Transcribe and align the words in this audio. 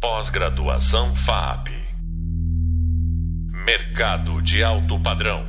Pós-graduação 0.00 1.12
FAP. 1.16 1.70
Mercado 3.66 4.40
de 4.40 4.62
alto 4.62 5.02
padrão. 5.02 5.44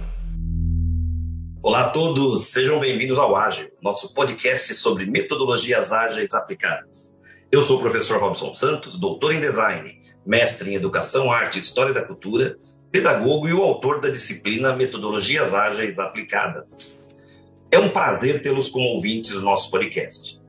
Olá 1.61 1.81
a 1.81 1.89
todos, 1.91 2.47
sejam 2.47 2.79
bem-vindos 2.79 3.19
ao 3.19 3.35
Ágil, 3.35 3.69
nosso 3.79 4.11
podcast 4.11 4.73
sobre 4.73 5.05
metodologias 5.05 5.91
ágeis 5.91 6.33
aplicadas. 6.33 7.15
Eu 7.51 7.61
sou 7.61 7.77
o 7.77 7.79
professor 7.79 8.19
Robson 8.19 8.51
Santos, 8.55 8.97
doutor 8.97 9.35
em 9.35 9.39
design, 9.39 10.01
mestre 10.25 10.71
em 10.71 10.75
educação, 10.75 11.31
arte 11.31 11.57
e 11.57 11.61
história 11.61 11.93
da 11.93 12.03
cultura, 12.03 12.57
pedagogo 12.91 13.47
e 13.47 13.53
o 13.53 13.61
autor 13.61 14.01
da 14.01 14.09
disciplina 14.09 14.75
Metodologias 14.75 15.53
Ágeis 15.53 15.99
Aplicadas. 15.99 17.15
É 17.69 17.77
um 17.77 17.89
prazer 17.89 18.41
tê-los 18.41 18.67
como 18.67 18.95
ouvintes 18.95 19.33
do 19.33 19.43
nosso 19.43 19.69
podcast. 19.69 20.41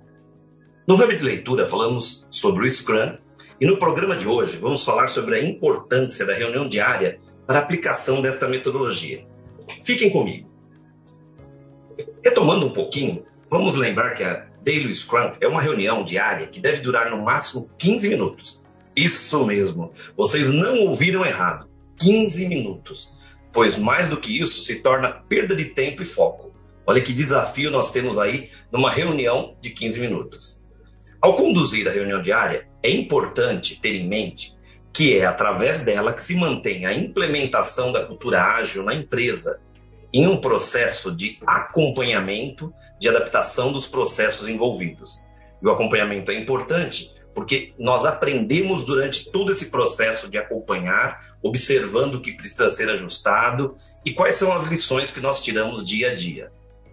No 0.88 0.94
Hub 0.94 1.14
de 1.14 1.22
Leitura 1.22 1.68
falamos 1.68 2.26
sobre 2.30 2.64
o 2.64 2.70
Scrum 2.70 3.18
e 3.60 3.66
no 3.66 3.76
programa 3.76 4.16
de 4.16 4.26
hoje 4.26 4.56
vamos 4.56 4.82
falar 4.82 5.08
sobre 5.08 5.36
a 5.36 5.44
importância 5.44 6.24
da 6.24 6.32
reunião 6.32 6.66
diária 6.66 7.20
para 7.46 7.58
a 7.58 7.62
aplicação 7.62 8.22
desta 8.22 8.48
metodologia. 8.48 9.26
Fiquem 9.82 10.08
comigo. 10.08 10.48
Retomando 12.24 12.66
um 12.66 12.72
pouquinho, 12.72 13.24
vamos 13.50 13.76
lembrar 13.76 14.14
que 14.14 14.24
a 14.24 14.46
Daily 14.64 14.94
Scrum 14.94 15.32
é 15.40 15.46
uma 15.46 15.60
reunião 15.60 16.02
diária 16.02 16.46
que 16.46 16.58
deve 16.58 16.80
durar 16.80 17.10
no 17.10 17.22
máximo 17.22 17.68
15 17.76 18.08
minutos. 18.08 18.64
Isso 18.96 19.44
mesmo, 19.44 19.92
vocês 20.16 20.50
não 20.50 20.86
ouviram 20.86 21.26
errado. 21.26 21.68
15 21.98 22.48
minutos. 22.48 23.14
Pois 23.52 23.76
mais 23.76 24.08
do 24.08 24.18
que 24.18 24.40
isso 24.40 24.62
se 24.62 24.76
torna 24.76 25.10
perda 25.28 25.54
de 25.54 25.66
tempo 25.66 26.02
e 26.02 26.06
foco. 26.06 26.50
Olha 26.86 27.02
que 27.02 27.12
desafio 27.12 27.70
nós 27.70 27.90
temos 27.90 28.16
aí 28.16 28.48
numa 28.72 28.90
reunião 28.90 29.54
de 29.60 29.70
15 29.70 30.00
minutos. 30.00 30.59
Ao 31.20 31.36
conduzir 31.36 31.86
a 31.86 31.92
reunião 31.92 32.22
diária, 32.22 32.66
é 32.82 32.90
importante 32.90 33.78
ter 33.78 33.94
em 33.94 34.08
mente 34.08 34.58
que 34.92 35.18
é 35.18 35.24
através 35.24 35.82
dela 35.82 36.12
que 36.12 36.22
se 36.22 36.34
mantém 36.34 36.86
a 36.86 36.92
implementação 36.92 37.92
da 37.92 38.04
cultura 38.04 38.42
ágil 38.42 38.82
na 38.82 38.94
empresa, 38.94 39.60
em 40.12 40.26
um 40.26 40.40
processo 40.40 41.14
de 41.14 41.38
acompanhamento, 41.46 42.72
de 42.98 43.08
adaptação 43.08 43.72
dos 43.72 43.86
processos 43.86 44.48
envolvidos. 44.48 45.22
E 45.62 45.66
o 45.66 45.70
acompanhamento 45.70 46.32
é 46.32 46.34
importante 46.34 47.12
porque 47.34 47.72
nós 47.78 48.04
aprendemos 48.04 48.84
durante 48.84 49.30
todo 49.30 49.52
esse 49.52 49.70
processo 49.70 50.28
de 50.28 50.36
acompanhar, 50.36 51.36
observando 51.42 52.16
o 52.16 52.20
que 52.20 52.32
precisa 52.32 52.68
ser 52.68 52.88
ajustado 52.90 53.76
e 54.04 54.12
quais 54.12 54.34
são 54.34 54.52
as 54.52 54.64
lições 54.64 55.10
que 55.10 55.20
nós 55.20 55.40
tiramos 55.40 55.86
dia 55.86 56.10
a 56.10 56.14
dia. 56.14 56.50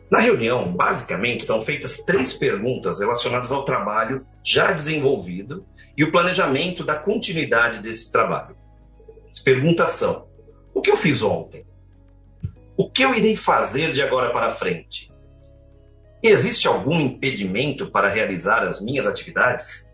Na 0.09 0.19
reunião, 0.19 0.71
basicamente, 0.71 1.43
são 1.43 1.63
feitas 1.65 1.97
três 1.97 2.33
perguntas 2.33 2.99
relacionadas 2.99 3.51
ao 3.51 3.65
trabalho 3.65 4.25
já 4.43 4.71
desenvolvido 4.71 5.65
e 5.97 6.03
o 6.03 6.11
planejamento 6.11 6.83
da 6.83 6.95
continuidade 6.95 7.81
desse 7.81 8.11
trabalho. 8.11 8.55
As 9.31 9.39
perguntas 9.39 9.91
são: 9.91 10.27
o 10.73 10.81
que 10.81 10.89
eu 10.89 10.97
fiz 10.97 11.21
ontem? 11.21 11.65
O 12.77 12.89
que 12.89 13.03
eu 13.03 13.13
irei 13.13 13.35
fazer 13.35 13.91
de 13.91 14.01
agora 14.01 14.31
para 14.31 14.49
frente? 14.49 15.11
existe 16.23 16.67
algum 16.67 16.99
impedimento 16.99 17.89
para 17.89 18.09
realizar 18.09 18.63
as 18.63 18.81
minhas 18.81 19.07
atividades? 19.07 19.89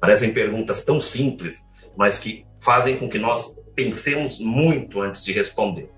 Parecem 0.00 0.32
perguntas 0.32 0.84
tão 0.84 1.00
simples, 1.00 1.68
mas 1.96 2.18
que 2.18 2.46
fazem 2.60 2.96
com 2.96 3.08
que 3.08 3.18
nós 3.18 3.60
pensemos 3.74 4.38
muito 4.40 5.00
antes 5.00 5.24
de 5.24 5.32
responder. 5.32 5.90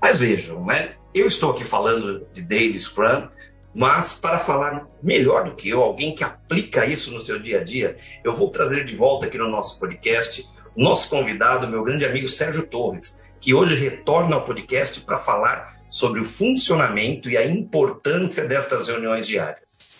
Mas 0.00 0.18
vejam, 0.18 0.64
né? 0.64 0.96
Eu 1.14 1.26
estou 1.26 1.50
aqui 1.50 1.64
falando 1.64 2.26
de 2.32 2.42
Daily 2.42 2.78
Scrum, 2.78 3.28
mas 3.74 4.12
para 4.14 4.38
falar 4.38 4.88
melhor 5.02 5.44
do 5.44 5.54
que 5.54 5.68
eu, 5.68 5.82
alguém 5.82 6.14
que 6.14 6.24
aplica 6.24 6.86
isso 6.86 7.12
no 7.12 7.20
seu 7.20 7.38
dia 7.38 7.60
a 7.60 7.64
dia, 7.64 7.96
eu 8.24 8.32
vou 8.32 8.50
trazer 8.50 8.84
de 8.84 8.96
volta 8.96 9.26
aqui 9.26 9.38
no 9.38 9.48
nosso 9.48 9.78
podcast 9.78 10.48
o 10.76 10.82
nosso 10.82 11.08
convidado, 11.08 11.68
meu 11.68 11.82
grande 11.82 12.04
amigo 12.04 12.28
Sérgio 12.28 12.66
Torres, 12.66 13.24
que 13.40 13.52
hoje 13.52 13.74
retorna 13.74 14.36
ao 14.36 14.44
podcast 14.44 15.00
para 15.00 15.18
falar 15.18 15.76
sobre 15.90 16.20
o 16.20 16.24
funcionamento 16.24 17.28
e 17.28 17.36
a 17.36 17.44
importância 17.44 18.44
destas 18.44 18.88
reuniões 18.88 19.26
diárias. 19.26 19.96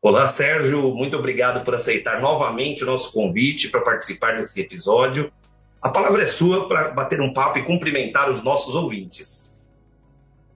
Olá, 0.00 0.26
Sérgio, 0.26 0.92
muito 0.94 1.16
obrigado 1.16 1.64
por 1.64 1.74
aceitar 1.74 2.20
novamente 2.20 2.82
o 2.82 2.86
nosso 2.86 3.12
convite 3.12 3.68
para 3.68 3.82
participar 3.82 4.36
desse 4.36 4.60
episódio. 4.60 5.32
A 5.80 5.90
palavra 5.90 6.22
é 6.22 6.26
sua 6.26 6.66
para 6.66 6.90
bater 6.90 7.20
um 7.20 7.32
papo 7.32 7.58
e 7.58 7.64
cumprimentar 7.64 8.28
os 8.28 8.42
nossos 8.42 8.74
ouvintes. 8.74 9.48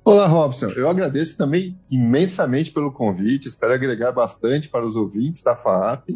Olá, 0.06 0.28
Robson. 0.28 0.68
Eu 0.68 0.88
agradeço 0.88 1.36
também 1.36 1.76
imensamente 1.90 2.70
pelo 2.70 2.92
convite, 2.92 3.48
espero 3.48 3.74
agregar 3.74 4.12
bastante 4.12 4.68
para 4.68 4.86
os 4.86 4.94
ouvintes 4.94 5.42
da 5.42 5.56
FAAP. 5.56 6.10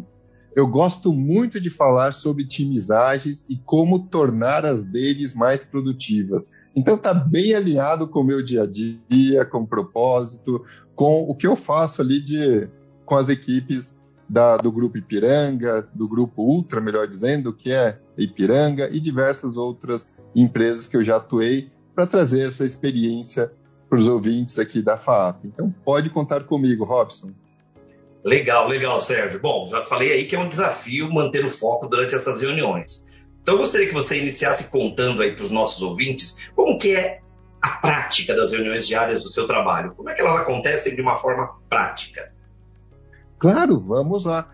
Eu 0.54 0.68
gosto 0.68 1.12
muito 1.12 1.60
de 1.60 1.70
falar 1.70 2.12
sobre 2.12 2.46
times 2.46 2.92
ágeis 2.92 3.50
e 3.50 3.56
como 3.56 4.06
tornar 4.06 4.64
as 4.64 4.84
deles 4.84 5.34
mais 5.34 5.64
produtivas. 5.64 6.48
Então 6.76 6.94
está 6.94 7.12
bem 7.12 7.52
alinhado 7.52 8.06
com 8.06 8.20
o 8.20 8.24
meu 8.24 8.44
dia 8.44 8.62
a 8.62 8.66
dia, 8.66 9.44
com 9.44 9.62
o 9.62 9.66
propósito, 9.66 10.64
com 10.94 11.22
o 11.28 11.34
que 11.34 11.48
eu 11.48 11.56
faço 11.56 12.00
ali 12.00 12.22
de, 12.22 12.68
com 13.04 13.16
as 13.16 13.28
equipes 13.28 13.98
da, 14.28 14.56
do 14.56 14.70
Grupo 14.70 14.98
Ipiranga, 14.98 15.82
do 15.92 16.06
Grupo 16.06 16.42
Ultra, 16.42 16.80
melhor 16.80 17.08
dizendo, 17.08 17.52
que 17.52 17.72
é 17.72 17.98
Ipiranga, 18.16 18.88
e 18.88 19.00
diversas 19.00 19.56
outras 19.56 20.14
empresas 20.32 20.86
que 20.86 20.96
eu 20.96 21.02
já 21.02 21.16
atuei 21.16 21.72
para 21.92 22.06
trazer 22.06 22.46
essa 22.46 22.64
experiência 22.64 23.50
para 23.90 23.98
os 23.98 24.06
ouvintes 24.06 24.60
aqui 24.60 24.80
da 24.80 24.96
FAP. 24.96 25.44
Então, 25.46 25.74
pode 25.84 26.08
contar 26.10 26.44
comigo, 26.44 26.84
Robson. 26.84 27.32
Legal, 28.24 28.68
legal, 28.68 29.00
Sérgio. 29.00 29.40
Bom, 29.40 29.66
já 29.68 29.84
falei 29.84 30.12
aí 30.12 30.26
que 30.26 30.36
é 30.36 30.38
um 30.38 30.48
desafio 30.48 31.12
manter 31.12 31.44
o 31.44 31.50
foco 31.50 31.88
durante 31.88 32.14
essas 32.14 32.40
reuniões. 32.40 33.08
Então, 33.42 33.54
eu 33.54 33.58
gostaria 33.58 33.88
que 33.88 33.94
você 33.94 34.16
iniciasse 34.16 34.70
contando 34.70 35.20
aí 35.20 35.34
para 35.34 35.44
os 35.44 35.50
nossos 35.50 35.82
ouvintes 35.82 36.50
como 36.54 36.78
que 36.78 36.94
é 36.94 37.20
a 37.60 37.70
prática 37.70 38.34
das 38.34 38.52
reuniões 38.52 38.86
diárias 38.86 39.24
do 39.24 39.28
seu 39.28 39.46
trabalho. 39.46 39.92
Como 39.96 40.08
é 40.08 40.14
que 40.14 40.20
elas 40.20 40.36
acontecem 40.36 40.94
de 40.94 41.02
uma 41.02 41.16
forma 41.16 41.56
prática? 41.68 42.32
Claro, 43.38 43.80
vamos 43.80 44.24
lá. 44.24 44.48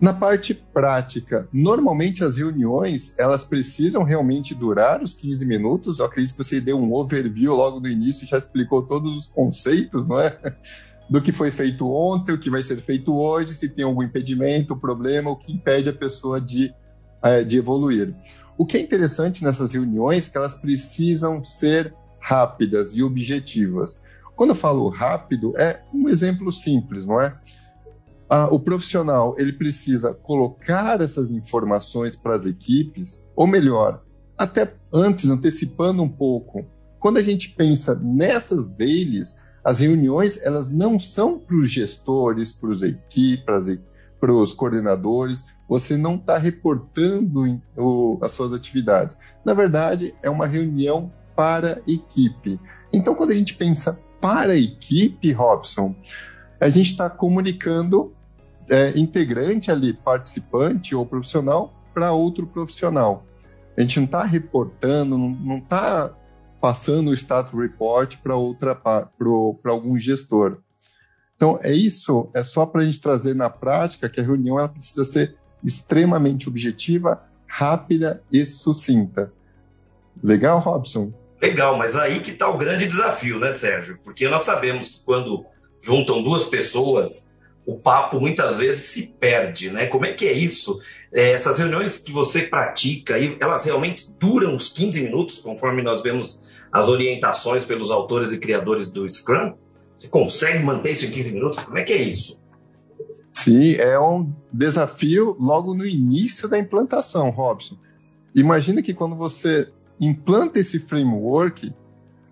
Na 0.00 0.12
parte 0.12 0.52
prática, 0.52 1.48
normalmente 1.52 2.24
as 2.24 2.36
reuniões 2.36 3.14
elas 3.18 3.44
precisam 3.44 4.02
realmente 4.02 4.54
durar 4.54 5.02
os 5.02 5.14
15 5.14 5.46
minutos. 5.46 5.98
Eu 5.98 6.06
acredito 6.06 6.32
que 6.36 6.44
você 6.44 6.60
deu 6.60 6.78
um 6.78 6.92
overview 6.92 7.54
logo 7.54 7.80
no 7.80 7.88
início 7.88 8.24
e 8.24 8.28
já 8.28 8.38
explicou 8.38 8.82
todos 8.82 9.16
os 9.16 9.26
conceitos, 9.26 10.06
não 10.06 10.20
é? 10.20 10.38
Do 11.08 11.20
que 11.20 11.32
foi 11.32 11.50
feito 11.50 11.86
ontem, 11.86 12.32
o 12.32 12.40
que 12.40 12.48
vai 12.48 12.62
ser 12.62 12.76
feito 12.78 13.14
hoje, 13.14 13.54
se 13.54 13.68
tem 13.68 13.84
algum 13.84 14.02
impedimento, 14.02 14.74
problema, 14.74 15.30
o 15.30 15.36
que 15.36 15.52
impede 15.52 15.90
a 15.90 15.92
pessoa 15.92 16.40
de, 16.40 16.74
é, 17.22 17.44
de 17.44 17.58
evoluir. 17.58 18.14
O 18.56 18.64
que 18.64 18.78
é 18.78 18.80
interessante 18.80 19.44
nessas 19.44 19.72
reuniões 19.72 20.26
é 20.26 20.32
que 20.32 20.38
elas 20.38 20.56
precisam 20.56 21.44
ser 21.44 21.94
rápidas 22.18 22.96
e 22.96 23.02
objetivas. 23.02 24.00
Quando 24.34 24.50
eu 24.50 24.56
falo 24.56 24.88
rápido, 24.88 25.52
é 25.58 25.82
um 25.92 26.08
exemplo 26.08 26.50
simples, 26.50 27.06
não 27.06 27.20
é? 27.20 27.38
O 28.50 28.58
profissional 28.58 29.34
ele 29.38 29.52
precisa 29.52 30.14
colocar 30.14 31.00
essas 31.00 31.30
informações 31.30 32.16
para 32.16 32.34
as 32.34 32.46
equipes, 32.46 33.26
ou 33.36 33.46
melhor, 33.46 34.02
até 34.36 34.74
antes, 34.92 35.30
antecipando 35.30 36.02
um 36.02 36.08
pouco, 36.08 36.66
quando 36.98 37.18
a 37.18 37.22
gente 37.22 37.50
pensa 37.50 37.94
nessas 37.94 38.66
deles, 38.66 39.38
as 39.62 39.80
reuniões 39.80 40.42
elas 40.42 40.70
não 40.70 40.98
são 40.98 41.38
para 41.38 41.56
os 41.56 41.70
gestores, 41.70 42.52
para 42.52 42.70
os 42.70 42.82
equipes, 42.82 43.78
para 44.18 44.32
os 44.32 44.52
coordenadores, 44.52 45.46
você 45.68 45.96
não 45.96 46.16
está 46.16 46.38
reportando 46.38 47.60
o, 47.76 48.18
as 48.22 48.32
suas 48.32 48.52
atividades. 48.52 49.16
Na 49.44 49.54
verdade, 49.54 50.14
é 50.22 50.30
uma 50.30 50.46
reunião 50.46 51.12
para 51.36 51.82
equipe. 51.86 52.58
Então, 52.92 53.14
quando 53.14 53.32
a 53.32 53.34
gente 53.34 53.54
pensa 53.54 53.98
para 54.20 54.52
a 54.52 54.58
equipe, 54.58 55.32
Robson, 55.32 55.94
a 56.64 56.70
gente 56.70 56.92
está 56.92 57.10
comunicando 57.10 58.14
é, 58.70 58.98
integrante 58.98 59.70
ali, 59.70 59.92
participante 59.92 60.94
ou 60.94 61.04
profissional, 61.04 61.74
para 61.92 62.10
outro 62.10 62.46
profissional. 62.46 63.26
A 63.76 63.82
gente 63.82 63.98
não 63.98 64.06
está 64.06 64.24
reportando, 64.24 65.18
não 65.18 65.58
está 65.58 66.10
passando 66.62 67.10
o 67.10 67.12
status 67.12 67.52
report 67.52 68.16
para 68.22 68.34
outra 68.34 68.74
para 68.74 69.10
algum 69.66 69.98
gestor. 69.98 70.56
Então 71.36 71.58
é 71.62 71.70
isso, 71.70 72.30
é 72.32 72.42
só 72.42 72.64
para 72.64 72.80
a 72.80 72.86
gente 72.86 72.98
trazer 72.98 73.34
na 73.34 73.50
prática 73.50 74.08
que 74.08 74.18
a 74.18 74.24
reunião 74.24 74.58
ela 74.58 74.68
precisa 74.68 75.04
ser 75.04 75.36
extremamente 75.62 76.48
objetiva, 76.48 77.22
rápida 77.46 78.22
e 78.32 78.42
sucinta. 78.46 79.30
Legal, 80.22 80.60
Robson? 80.60 81.12
Legal, 81.42 81.76
mas 81.76 81.94
aí 81.94 82.20
que 82.20 82.30
está 82.30 82.48
o 82.48 82.56
grande 82.56 82.86
desafio, 82.86 83.38
né, 83.38 83.52
Sérgio? 83.52 83.98
Porque 84.02 84.26
nós 84.30 84.40
sabemos 84.44 84.88
que 84.88 85.04
quando 85.04 85.44
juntam 85.84 86.22
duas 86.22 86.44
pessoas, 86.44 87.30
o 87.66 87.78
papo 87.78 88.20
muitas 88.20 88.56
vezes 88.58 88.84
se 88.84 89.02
perde, 89.02 89.70
né? 89.70 89.86
Como 89.86 90.06
é 90.06 90.12
que 90.12 90.26
é 90.26 90.32
isso? 90.32 90.80
É, 91.12 91.32
essas 91.32 91.58
reuniões 91.58 91.98
que 91.98 92.12
você 92.12 92.42
pratica, 92.42 93.14
elas 93.40 93.64
realmente 93.64 94.10
duram 94.18 94.54
uns 94.54 94.68
15 94.68 95.02
minutos, 95.02 95.38
conforme 95.38 95.82
nós 95.82 96.02
vemos 96.02 96.40
as 96.72 96.88
orientações 96.88 97.64
pelos 97.64 97.90
autores 97.90 98.32
e 98.32 98.38
criadores 98.38 98.90
do 98.90 99.08
Scrum? 99.08 99.54
Você 99.96 100.08
consegue 100.08 100.64
manter 100.64 100.92
isso 100.92 101.06
em 101.06 101.10
15 101.10 101.32
minutos? 101.32 101.62
Como 101.62 101.78
é 101.78 101.82
que 101.82 101.92
é 101.92 102.02
isso? 102.02 102.38
Sim, 103.30 103.74
é 103.74 103.98
um 103.98 104.32
desafio 104.52 105.36
logo 105.38 105.74
no 105.74 105.86
início 105.86 106.48
da 106.48 106.58
implantação, 106.58 107.30
Robson. 107.30 107.76
Imagina 108.34 108.82
que 108.82 108.94
quando 108.94 109.16
você 109.16 109.68
implanta 110.00 110.58
esse 110.58 110.78
framework, 110.78 111.72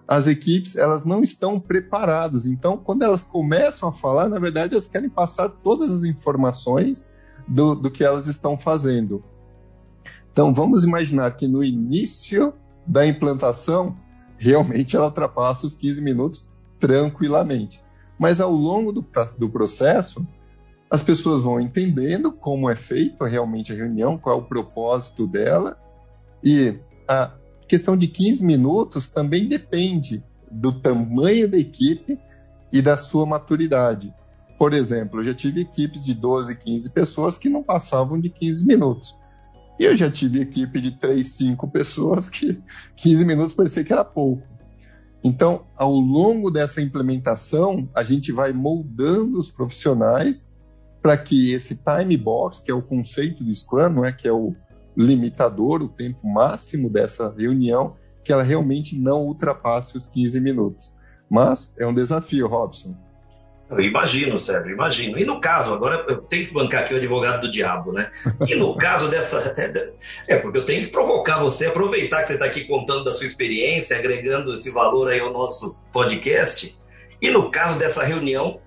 as 0.07 0.27
equipes 0.27 0.77
elas 0.77 1.05
não 1.05 1.23
estão 1.23 1.59
preparadas. 1.59 2.47
Então, 2.47 2.77
quando 2.77 3.03
elas 3.03 3.23
começam 3.23 3.89
a 3.89 3.93
falar, 3.93 4.29
na 4.29 4.39
verdade, 4.39 4.75
elas 4.75 4.87
querem 4.87 5.09
passar 5.09 5.49
todas 5.49 5.93
as 5.93 6.05
informações 6.05 7.09
do, 7.47 7.75
do 7.75 7.91
que 7.91 8.05
elas 8.05 8.27
estão 8.27 8.59
fazendo. 8.59 9.25
Então, 10.33 10.53
vamos 10.53 10.85
imaginar 10.85 11.37
que 11.37 11.47
no 11.47 11.63
início 11.63 12.55
da 12.87 13.07
implantação, 13.07 13.97
realmente 14.37 14.97
ela 14.97 15.07
ultrapassa 15.07 15.67
os 15.67 15.75
15 15.75 16.01
minutos 16.01 16.49
tranquilamente. 16.81 17.83
Mas 18.19 18.41
ao 18.41 18.53
longo 18.53 18.93
do, 18.93 19.07
do 19.39 19.49
processo, 19.49 20.27
as 20.91 21.03
pessoas 21.03 21.41
vão 21.41 21.61
entendendo 21.61 22.33
como 22.33 22.69
é 22.69 22.77
feita 22.77 23.27
realmente 23.27 23.73
a 23.73 23.77
reunião, 23.77 24.19
qual 24.19 24.39
é 24.39 24.41
o 24.41 24.45
propósito 24.45 25.27
dela, 25.27 25.79
e 26.43 26.79
a 27.09 27.33
questão 27.73 27.97
de 27.97 28.07
15 28.07 28.45
minutos 28.45 29.09
também 29.09 29.49
depende 29.49 30.23
do 30.51 30.73
tamanho 30.73 31.49
da 31.49 31.57
equipe 31.57 32.19
e 32.71 32.83
da 32.83 32.99
sua 32.99 33.25
maturidade. 33.25 34.13
Por 34.59 34.75
exemplo, 34.75 35.21
eu 35.21 35.25
já 35.25 35.35
tive 35.35 35.63
equipes 35.63 36.05
de 36.05 36.13
12, 36.13 36.55
15 36.55 36.91
pessoas 36.91 37.39
que 37.39 37.49
não 37.49 37.63
passavam 37.63 38.21
de 38.21 38.29
15 38.29 38.67
minutos. 38.67 39.19
E 39.81 39.85
eu 39.85 39.97
já 39.97 40.11
tive 40.11 40.43
equipe 40.43 40.83
de 40.83 40.91
3, 40.91 41.27
5 41.27 41.67
pessoas 41.71 42.29
que 42.29 42.61
15 42.95 43.25
minutos 43.25 43.57
parecia 43.57 43.83
que 43.83 43.93
era 43.93 44.05
pouco. 44.05 44.47
Então, 45.25 45.65
ao 45.75 45.95
longo 45.95 46.51
dessa 46.51 46.83
implementação, 46.83 47.89
a 47.95 48.05
gente 48.05 48.33
vai 48.33 48.53
moldando 48.53 49.39
os 49.39 49.51
profissionais 49.51 50.53
para 51.01 51.17
que 51.17 51.55
esse 51.55 51.77
time 51.83 52.19
box, 52.19 52.61
que 52.61 52.71
é 52.71 52.75
o 52.75 52.83
conceito 52.83 53.43
do 53.43 53.55
Scrum, 53.55 53.89
não 53.89 54.05
é 54.05 54.13
que 54.13 54.29
é 54.29 54.33
o 54.33 54.55
limitador, 54.97 55.83
o 55.83 55.89
tempo 55.89 56.27
máximo 56.27 56.91
dessa 56.91 57.31
reunião, 57.31 57.97
que 58.25 58.33
ela 58.33 58.43
realmente 58.43 58.99
não 58.99 59.25
ultrapasse 59.25 59.97
os 59.97 60.07
15 60.07 60.41
minutos. 60.41 60.95
Mas 61.31 61.73
é 61.79 61.87
um 61.87 61.95
desafio, 61.95 62.47
Robson. 62.47 62.95
Eu 63.71 63.81
imagino, 63.81 64.39
Sérgio, 64.39 64.73
imagino. 64.73 65.19
E 65.19 65.25
no 65.25 65.41
caso, 65.41 65.73
agora 65.73 66.05
eu 66.07 66.19
tenho 66.19 66.47
que 66.47 66.53
bancar 66.53 66.83
aqui 66.83 66.93
o 66.93 66.99
advogado 66.99 67.43
do 67.43 67.51
diabo, 67.51 67.91
né? 67.91 68.11
E 68.47 68.55
no 68.55 68.77
caso 68.77 69.11
dessa. 69.11 69.55
É, 70.29 70.37
porque 70.37 70.59
eu 70.59 70.65
tenho 70.65 70.85
que 70.85 70.91
provocar 70.91 71.41
você, 71.41 71.67
aproveitar 71.67 72.23
que 72.23 72.29
você 72.29 72.35
está 72.35 72.45
aqui 72.45 72.65
contando 72.67 73.05
da 73.05 73.15
sua 73.15 73.27
experiência, 73.27 73.97
agregando 73.97 74.55
esse 74.55 74.71
valor 74.71 75.09
aí 75.09 75.21
ao 75.21 75.33
nosso 75.33 75.75
podcast. 75.93 76.77
E 77.21 77.31
no 77.31 77.51
caso 77.51 77.79
dessa 77.79 78.05
reunião, 78.05 78.61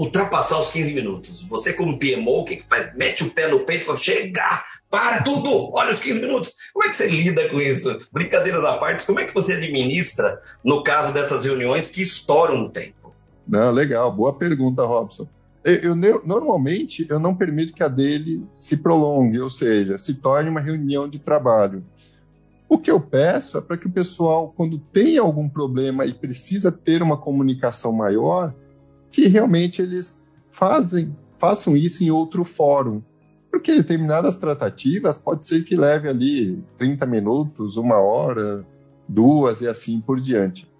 ultrapassar 0.00 0.58
os 0.58 0.70
15 0.70 0.94
minutos. 0.94 1.42
Você, 1.42 1.74
como 1.74 1.98
PMO, 1.98 2.44
que, 2.46 2.56
que 2.56 2.68
faz? 2.68 2.96
Mete 2.96 3.22
o 3.22 3.30
pé 3.30 3.48
no 3.48 3.60
peito 3.60 3.82
e 3.82 3.84
fala: 3.84 3.98
chega, 3.98 4.62
para 4.90 5.22
tudo, 5.22 5.70
olha 5.74 5.90
os 5.90 6.00
15 6.00 6.20
minutos. 6.20 6.54
Como 6.72 6.86
é 6.86 6.88
que 6.88 6.96
você 6.96 7.06
lida 7.06 7.48
com 7.50 7.60
isso? 7.60 7.98
Brincadeiras 8.10 8.64
à 8.64 8.78
parte, 8.78 9.04
como 9.04 9.20
é 9.20 9.26
que 9.26 9.34
você 9.34 9.52
administra 9.52 10.38
no 10.64 10.82
caso 10.82 11.12
dessas 11.12 11.44
reuniões 11.44 11.88
que 11.88 12.00
estouram 12.00 12.64
o 12.64 12.70
tempo? 12.70 13.14
Não, 13.46 13.70
legal, 13.70 14.10
boa 14.10 14.32
pergunta, 14.32 14.84
Robson. 14.84 15.28
Eu, 15.62 15.94
eu, 16.02 16.22
normalmente 16.24 17.06
eu 17.10 17.20
não 17.20 17.34
permito 17.34 17.74
que 17.74 17.82
a 17.82 17.88
dele 17.88 18.42
se 18.54 18.78
prolongue, 18.78 19.40
ou 19.40 19.50
seja, 19.50 19.98
se 19.98 20.14
torne 20.14 20.48
uma 20.48 20.60
reunião 20.60 21.06
de 21.06 21.18
trabalho. 21.18 21.84
O 22.66 22.78
que 22.78 22.90
eu 22.90 23.00
peço 23.00 23.58
é 23.58 23.60
para 23.60 23.76
que 23.76 23.86
o 23.86 23.90
pessoal, 23.90 24.54
quando 24.56 24.78
tem 24.78 25.18
algum 25.18 25.48
problema 25.48 26.06
e 26.06 26.14
precisa 26.14 26.72
ter 26.72 27.02
uma 27.02 27.18
comunicação 27.18 27.92
maior, 27.92 28.54
que 29.10 29.26
realmente 29.28 29.82
eles 29.82 30.20
fazem, 30.50 31.16
façam 31.38 31.76
isso 31.76 32.04
em 32.04 32.10
outro 32.10 32.44
fórum. 32.44 33.02
Porque 33.50 33.74
determinadas 33.74 34.36
tratativas 34.36 35.18
pode 35.18 35.44
ser 35.44 35.64
que 35.64 35.74
leve 35.76 36.08
ali 36.08 36.62
30 36.76 37.04
minutos, 37.06 37.76
uma 37.76 37.98
hora, 37.98 38.64
duas 39.08 39.60
e 39.60 39.66
assim 39.66 40.00
por 40.00 40.20
diante. 40.20 40.70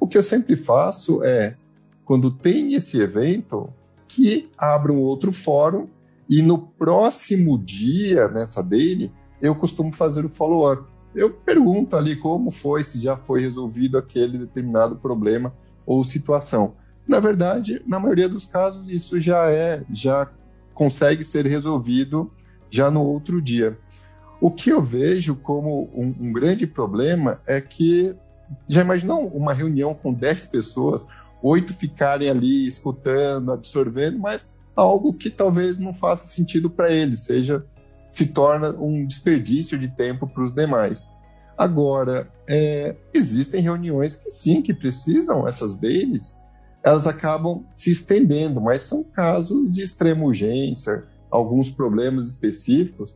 O 0.00 0.08
que 0.08 0.18
eu 0.18 0.22
sempre 0.22 0.56
faço 0.56 1.22
é 1.22 1.56
quando 2.04 2.30
tem 2.30 2.74
esse 2.74 3.00
evento, 3.00 3.68
que 4.08 4.48
abra 4.56 4.92
um 4.92 5.00
outro 5.00 5.32
fórum 5.32 5.88
e 6.28 6.42
no 6.42 6.58
próximo 6.58 7.58
dia, 7.58 8.28
nessa 8.28 8.62
dele, 8.62 9.12
eu 9.40 9.54
costumo 9.54 9.92
fazer 9.92 10.24
o 10.24 10.28
follow-up. 10.28 10.84
Eu 11.14 11.30
pergunto 11.30 11.96
ali 11.96 12.16
como 12.16 12.50
foi, 12.50 12.82
se 12.84 13.00
já 13.00 13.16
foi 13.16 13.40
resolvido 13.40 13.96
aquele 13.96 14.38
determinado 14.38 14.96
problema 14.96 15.54
ou 15.84 16.02
situação. 16.02 16.74
Na 17.06 17.20
verdade, 17.20 17.82
na 17.86 17.98
maioria 18.00 18.28
dos 18.28 18.46
casos, 18.46 18.88
isso 18.88 19.20
já 19.20 19.50
é, 19.50 19.82
já 19.92 20.28
consegue 20.74 21.24
ser 21.24 21.46
resolvido 21.46 22.30
já 22.70 22.90
no 22.90 23.02
outro 23.02 23.40
dia. 23.40 23.78
O 24.40 24.50
que 24.50 24.70
eu 24.70 24.82
vejo 24.82 25.36
como 25.36 25.84
um, 25.94 26.14
um 26.20 26.32
grande 26.32 26.66
problema 26.66 27.40
é 27.46 27.60
que, 27.60 28.14
já 28.68 28.82
imaginou 28.82 29.26
uma 29.28 29.54
reunião 29.54 29.94
com 29.94 30.12
10 30.12 30.46
pessoas, 30.46 31.06
oito 31.42 31.72
ficarem 31.72 32.28
ali 32.28 32.66
escutando, 32.66 33.52
absorvendo, 33.52 34.18
mas 34.18 34.52
algo 34.74 35.14
que 35.14 35.30
talvez 35.30 35.78
não 35.78 35.94
faça 35.94 36.26
sentido 36.26 36.68
para 36.68 36.90
eles, 36.90 37.20
seja 37.20 37.64
se 38.10 38.26
torna 38.26 38.70
um 38.70 39.06
desperdício 39.06 39.78
de 39.78 39.88
tempo 39.88 40.26
para 40.26 40.42
os 40.42 40.52
demais. 40.52 41.08
Agora, 41.56 42.30
é, 42.48 42.96
existem 43.12 43.60
reuniões 43.60 44.16
que 44.16 44.30
sim, 44.30 44.62
que 44.62 44.72
precisam, 44.72 45.46
essas 45.46 45.74
deles, 45.74 46.34
elas 46.86 47.08
acabam 47.08 47.66
se 47.72 47.90
estendendo, 47.90 48.60
mas 48.60 48.82
são 48.82 49.02
casos 49.02 49.72
de 49.72 49.82
extrema 49.82 50.24
urgência, 50.24 51.04
alguns 51.28 51.68
problemas 51.68 52.28
específicos. 52.28 53.12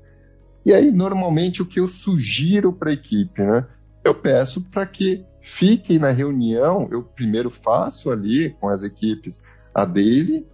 E 0.67 0.75
aí, 0.75 0.91
normalmente, 0.91 1.63
o 1.63 1.67
que 1.67 1.79
eu 1.79 1.87
sugiro 1.87 2.73
para 2.73 2.91
a 2.91 2.95
equipe, 2.95 3.45
né? 3.45 3.65
Eu 4.03 4.13
peço 4.13 4.63
para 4.63 4.85
que 4.85 5.25
fiquem 5.41 6.01
na 6.01 6.11
reunião, 6.11 6.89
eu 6.91 7.05
primeiro 7.05 7.49
faço 7.49 8.11
ali 8.11 8.51
com 8.61 8.69
as 8.69 8.83
equipes 8.83 9.41
a 9.73 9.85
dele 9.85 10.49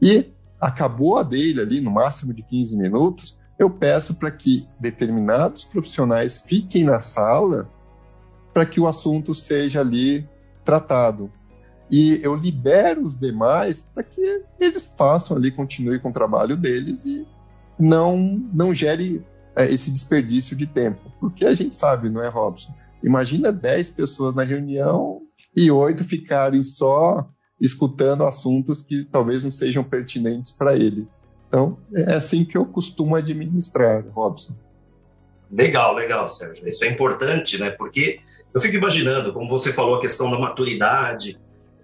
e 0.00 0.26
acabou 0.60 1.18
a 1.18 1.24
dele 1.24 1.60
ali 1.60 1.80
no 1.80 1.90
máximo 1.90 2.32
de 2.32 2.44
15 2.44 2.78
minutos, 2.78 3.36
eu 3.58 3.68
peço 3.68 4.14
para 4.14 4.30
que 4.30 4.68
determinados 4.78 5.64
profissionais 5.64 6.38
fiquem 6.38 6.84
na 6.84 7.00
sala 7.00 7.68
para 8.54 8.64
que 8.64 8.78
o 8.78 8.86
assunto 8.86 9.34
seja 9.34 9.80
ali 9.80 10.24
tratado. 10.64 11.32
E 11.90 12.20
eu 12.22 12.34
libero 12.36 13.02
os 13.02 13.18
demais 13.18 13.82
para 13.82 14.02
que 14.04 14.42
eles 14.60 14.84
façam 14.96 15.36
ali, 15.36 15.50
continuem 15.50 15.98
com 15.98 16.10
o 16.10 16.12
trabalho 16.12 16.56
deles 16.56 17.04
e 17.04 17.26
não, 17.78 18.16
não 18.52 18.72
gere 18.72 19.24
é, 19.56 19.64
esse 19.64 19.90
desperdício 19.90 20.56
de 20.56 20.66
tempo. 20.66 21.12
Porque 21.18 21.44
a 21.44 21.54
gente 21.54 21.74
sabe, 21.74 22.08
não 22.08 22.22
é, 22.22 22.28
Robson? 22.28 22.72
Imagina 23.02 23.50
10 23.50 23.90
pessoas 23.90 24.34
na 24.34 24.44
reunião 24.44 25.22
e 25.56 25.70
oito 25.70 26.04
ficarem 26.04 26.62
só 26.62 27.28
escutando 27.60 28.24
assuntos 28.24 28.82
que 28.82 29.04
talvez 29.04 29.42
não 29.42 29.50
sejam 29.50 29.82
pertinentes 29.82 30.52
para 30.52 30.76
ele. 30.76 31.08
Então, 31.48 31.78
é 31.94 32.14
assim 32.14 32.44
que 32.44 32.56
eu 32.56 32.64
costumo 32.64 33.16
administrar, 33.16 34.04
Robson. 34.10 34.54
Legal, 35.50 35.94
legal, 35.94 36.30
Sérgio. 36.30 36.68
Isso 36.68 36.84
é 36.84 36.88
importante, 36.88 37.58
né? 37.58 37.70
Porque 37.70 38.20
eu 38.54 38.60
fico 38.60 38.76
imaginando, 38.76 39.32
como 39.32 39.48
você 39.48 39.72
falou, 39.72 39.96
a 39.96 40.00
questão 40.00 40.30
da 40.30 40.38
maturidade, 40.38 41.38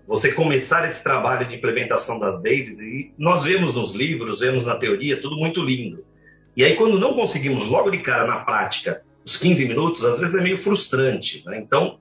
você 0.07 0.33
começar 0.33 0.85
esse 0.87 1.03
trabalho 1.03 1.49
de 1.49 1.57
implementação 1.57 2.19
das 2.19 2.41
Davis, 2.41 2.81
e 2.81 3.13
nós 3.19 3.45
vemos 3.45 3.75
nos 3.75 3.95
livros, 3.95 4.41
vemos 4.41 4.65
na 4.65 4.77
teoria, 4.77 5.21
tudo 5.21 5.37
muito 5.37 5.61
lindo. 5.63 6.05
E 6.57 6.65
aí, 6.65 6.75
quando 6.75 6.99
não 6.99 7.13
conseguimos 7.13 7.67
logo 7.67 7.91
de 7.91 7.99
cara 7.99 8.27
na 8.27 8.41
prática 8.41 9.03
os 9.25 9.37
15 9.37 9.67
minutos, 9.67 10.05
às 10.05 10.21
vezes 10.21 10.37
é 10.37 10.41
meio 10.41 10.57
frustrante. 10.57 11.43
Né? 11.45 11.59
Então, 11.59 11.99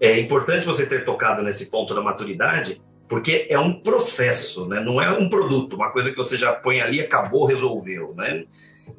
é 0.00 0.18
importante 0.20 0.64
você 0.64 0.86
ter 0.86 1.04
tocado 1.04 1.42
nesse 1.42 1.68
ponto 1.68 1.92
da 1.94 2.00
maturidade, 2.00 2.80
porque 3.08 3.46
é 3.50 3.58
um 3.58 3.80
processo, 3.80 4.66
né? 4.68 4.80
não 4.80 5.02
é 5.02 5.10
um 5.10 5.28
produto, 5.28 5.74
uma 5.74 5.90
coisa 5.90 6.10
que 6.12 6.16
você 6.16 6.36
já 6.36 6.52
põe 6.52 6.80
ali, 6.80 7.00
acabou, 7.00 7.44
resolveu. 7.44 8.12
Né? 8.14 8.44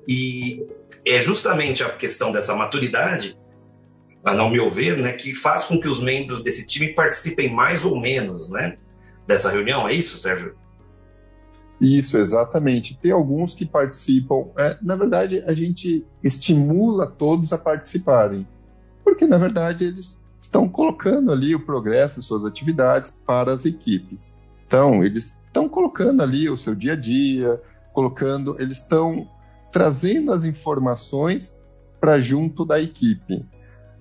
E 0.05 0.67
é 1.07 1.19
justamente 1.21 1.81
a 1.81 1.89
questão 1.89 2.31
dessa 2.31 2.53
maturidade, 2.53 3.37
a 4.23 4.33
não 4.33 4.49
meu 4.49 4.69
ver, 4.69 4.97
né, 4.97 5.13
que 5.13 5.33
faz 5.33 5.65
com 5.65 5.79
que 5.79 5.87
os 5.87 6.01
membros 6.01 6.41
desse 6.41 6.65
time 6.65 6.93
participem 6.93 7.53
mais 7.53 7.85
ou 7.85 7.99
menos 7.99 8.49
né, 8.49 8.77
dessa 9.25 9.49
reunião. 9.49 9.87
É 9.87 9.93
isso, 9.93 10.17
Sérgio? 10.17 10.55
Isso, 11.79 12.17
exatamente. 12.17 12.95
Tem 12.95 13.11
alguns 13.11 13.53
que 13.53 13.65
participam. 13.65 14.49
É, 14.55 14.77
na 14.81 14.95
verdade, 14.95 15.43
a 15.47 15.53
gente 15.53 16.05
estimula 16.23 17.07
todos 17.07 17.51
a 17.51 17.57
participarem, 17.57 18.47
porque 19.03 19.25
na 19.25 19.37
verdade 19.39 19.85
eles 19.85 20.23
estão 20.39 20.69
colocando 20.69 21.31
ali 21.31 21.55
o 21.55 21.65
progresso 21.65 22.19
de 22.19 22.25
suas 22.25 22.45
atividades 22.45 23.09
para 23.25 23.53
as 23.53 23.65
equipes. 23.65 24.35
Então, 24.67 25.03
eles 25.03 25.39
estão 25.47 25.67
colocando 25.67 26.21
ali 26.21 26.49
o 26.49 26.57
seu 26.57 26.75
dia 26.75 26.93
a 26.93 26.95
dia, 26.95 27.59
colocando, 27.93 28.55
eles 28.59 28.77
estão 28.77 29.27
trazendo 29.71 30.31
as 30.31 30.43
informações 30.43 31.57
para 31.99 32.19
junto 32.19 32.63
da 32.63 32.79
equipe. 32.79 33.45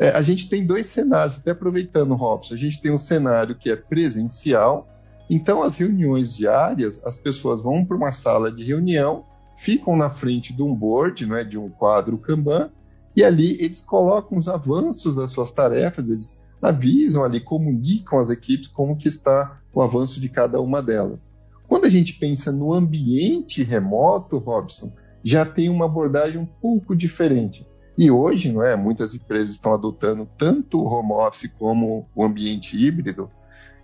É, 0.01 0.09
a 0.09 0.23
gente 0.23 0.49
tem 0.49 0.67
dois 0.67 0.87
cenários, 0.87 1.37
até 1.37 1.51
aproveitando, 1.51 2.15
Robson. 2.15 2.55
A 2.55 2.57
gente 2.57 2.81
tem 2.81 2.91
um 2.91 2.99
cenário 2.99 3.55
que 3.55 3.71
é 3.71 3.77
presencial, 3.77 4.89
Então, 5.33 5.63
as 5.63 5.77
reuniões 5.77 6.35
diárias, 6.35 7.01
as 7.05 7.17
pessoas 7.17 7.63
vão 7.63 7.85
para 7.85 7.97
uma 7.97 8.11
sala 8.11 8.51
de 8.51 8.65
reunião, 8.65 9.25
ficam 9.57 9.97
na 9.97 10.11
frente 10.11 10.53
de 10.53 10.61
um 10.61 10.75
board, 10.75 11.25
né, 11.25 11.45
de 11.45 11.57
um 11.57 11.71
quadro 11.71 12.19
Kanban, 12.19 12.69
e 13.15 13.23
ali 13.23 13.57
eles 13.63 13.81
colocam 13.81 14.37
os 14.37 14.49
avanços 14.49 15.15
das 15.15 15.31
suas 15.31 15.53
tarefas, 15.53 16.11
eles 16.11 16.43
avisam 16.61 17.23
ali, 17.23 17.41
comunicam 17.41 18.19
às 18.19 18.29
equipes 18.29 18.67
como 18.67 18.97
que 18.97 19.07
está 19.07 19.61
o 19.73 19.81
avanço 19.81 20.21
de 20.21 20.29
cada 20.29 20.61
uma 20.61 20.83
delas. 20.83 21.29
Quando 21.69 21.85
a 21.85 21.89
gente 21.89 22.15
pensa 22.15 22.51
no 22.51 22.75
ambiente 22.75 23.63
remoto, 23.63 24.39
Robson, 24.39 24.93
já 25.23 25.47
tem 25.47 25.69
uma 25.69 25.85
abordagem 25.85 26.41
um 26.41 26.47
pouco 26.47 26.97
diferente. 26.97 27.65
E 27.99 28.11
hoje, 28.11 28.53
não 28.53 28.63
é, 28.63 28.77
muitas 28.77 29.15
empresas 29.15 29.51
estão 29.51 29.75
adotando 29.75 30.29
tanto 30.39 30.81
o 30.81 30.87
home 30.87 31.13
office 31.13 31.51
como 31.59 32.09
o 32.15 32.25
ambiente 32.25 32.77
híbrido, 32.77 33.31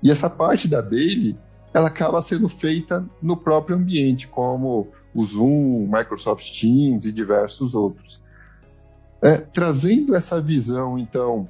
e 0.03 0.11
essa 0.11 0.31
parte 0.31 0.69
da 0.69 0.81
daily, 0.81 1.37
ela 1.73 1.89
acaba 1.89 2.21
sendo 2.21 2.49
feita 2.49 3.05
no 3.21 3.37
próprio 3.37 3.77
ambiente, 3.77 4.29
como 4.29 4.89
o 5.15 5.25
Zoom, 5.25 5.89
Microsoft 5.91 6.59
Teams 6.59 7.07
e 7.07 7.13
diversos 7.13 7.75
outros. 7.75 8.23
É, 9.23 9.39
trazendo 9.39 10.15
essa 10.15 10.41
visão, 10.41 10.99
então, 10.99 11.49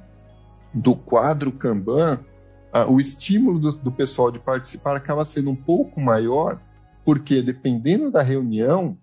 do 0.73 0.95
quadro 0.95 1.51
Kanban, 1.51 2.19
o 2.87 2.99
estímulo 2.99 3.59
do, 3.59 3.71
do 3.73 3.91
pessoal 3.91 4.31
de 4.31 4.39
participar 4.39 4.95
acaba 4.95 5.25
sendo 5.25 5.49
um 5.49 5.55
pouco 5.55 5.99
maior, 5.99 6.59
porque 7.03 7.41
dependendo 7.41 8.11
da 8.11 8.21
reunião, 8.21 8.97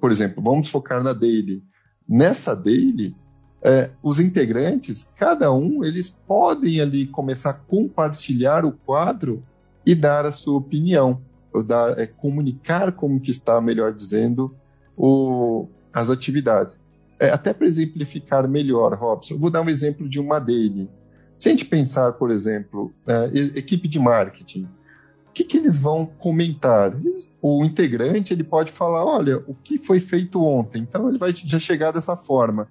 por 0.00 0.10
exemplo, 0.10 0.42
vamos 0.42 0.68
focar 0.68 1.02
na 1.02 1.12
daily. 1.12 1.62
Nessa 2.08 2.54
daily, 2.54 3.14
é, 3.62 3.90
os 4.02 4.18
integrantes, 4.18 5.12
cada 5.16 5.52
um, 5.52 5.84
eles 5.84 6.08
podem 6.08 6.80
ali 6.80 7.06
começar 7.06 7.50
a 7.50 7.54
compartilhar 7.54 8.64
o 8.64 8.72
quadro 8.72 9.42
e 9.84 9.94
dar 9.94 10.24
a 10.24 10.32
sua 10.32 10.56
opinião, 10.56 11.20
dar, 11.66 11.98
é, 11.98 12.06
comunicar 12.06 12.92
como 12.92 13.20
que 13.20 13.30
está, 13.30 13.60
melhor 13.60 13.92
dizendo, 13.92 14.54
o, 14.96 15.66
as 15.92 16.08
atividades. 16.08 16.80
É, 17.18 17.30
até 17.30 17.52
para 17.52 17.66
exemplificar 17.66 18.48
melhor, 18.48 18.94
Robson, 18.94 19.34
eu 19.34 19.38
vou 19.38 19.50
dar 19.50 19.62
um 19.62 19.68
exemplo 19.68 20.08
de 20.08 20.20
uma 20.20 20.38
daily. 20.38 20.88
Se 21.38 21.48
a 21.48 21.50
gente 21.50 21.64
pensar, 21.64 22.12
por 22.12 22.30
exemplo, 22.30 22.92
é, 23.06 23.26
equipe 23.58 23.88
de 23.88 23.98
marketing, 23.98 24.68
o 25.30 25.32
que, 25.32 25.44
que 25.44 25.56
eles 25.56 25.78
vão 25.78 26.06
comentar? 26.06 26.92
O 27.40 27.64
integrante 27.64 28.32
ele 28.32 28.42
pode 28.42 28.72
falar, 28.72 29.04
olha, 29.04 29.38
o 29.46 29.54
que 29.54 29.78
foi 29.78 30.00
feito 30.00 30.42
ontem. 30.42 30.82
Então 30.82 31.08
ele 31.08 31.18
vai 31.18 31.32
já 31.32 31.60
chegar 31.60 31.92
dessa 31.92 32.16
forma. 32.16 32.68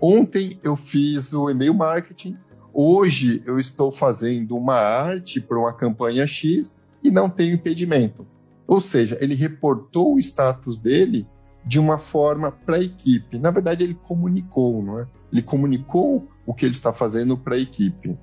Ontem 0.00 0.58
eu 0.62 0.76
fiz 0.76 1.32
o 1.32 1.50
e-mail 1.50 1.74
marketing, 1.74 2.36
hoje 2.72 3.42
eu 3.46 3.58
estou 3.58 3.92
fazendo 3.92 4.56
uma 4.56 4.76
arte 4.76 5.40
para 5.40 5.58
uma 5.58 5.72
campanha 5.72 6.26
X 6.26 6.74
e 7.02 7.10
não 7.10 7.28
tenho 7.28 7.54
impedimento. 7.54 8.26
Ou 8.66 8.80
seja, 8.80 9.18
ele 9.20 9.34
reportou 9.34 10.14
o 10.14 10.18
status 10.20 10.78
dele 10.78 11.26
de 11.64 11.78
uma 11.78 11.98
forma 11.98 12.50
para 12.50 12.76
a 12.76 12.82
equipe. 12.82 13.38
Na 13.38 13.50
verdade, 13.50 13.84
ele 13.84 13.94
comunicou, 13.94 14.82
não 14.82 15.00
é? 15.00 15.06
Ele 15.32 15.42
comunicou 15.42 16.28
o 16.46 16.54
que 16.54 16.64
ele 16.64 16.74
está 16.74 16.92
fazendo 16.92 17.36
para 17.36 17.56
a 17.56 17.58
equipe. 17.58 18.16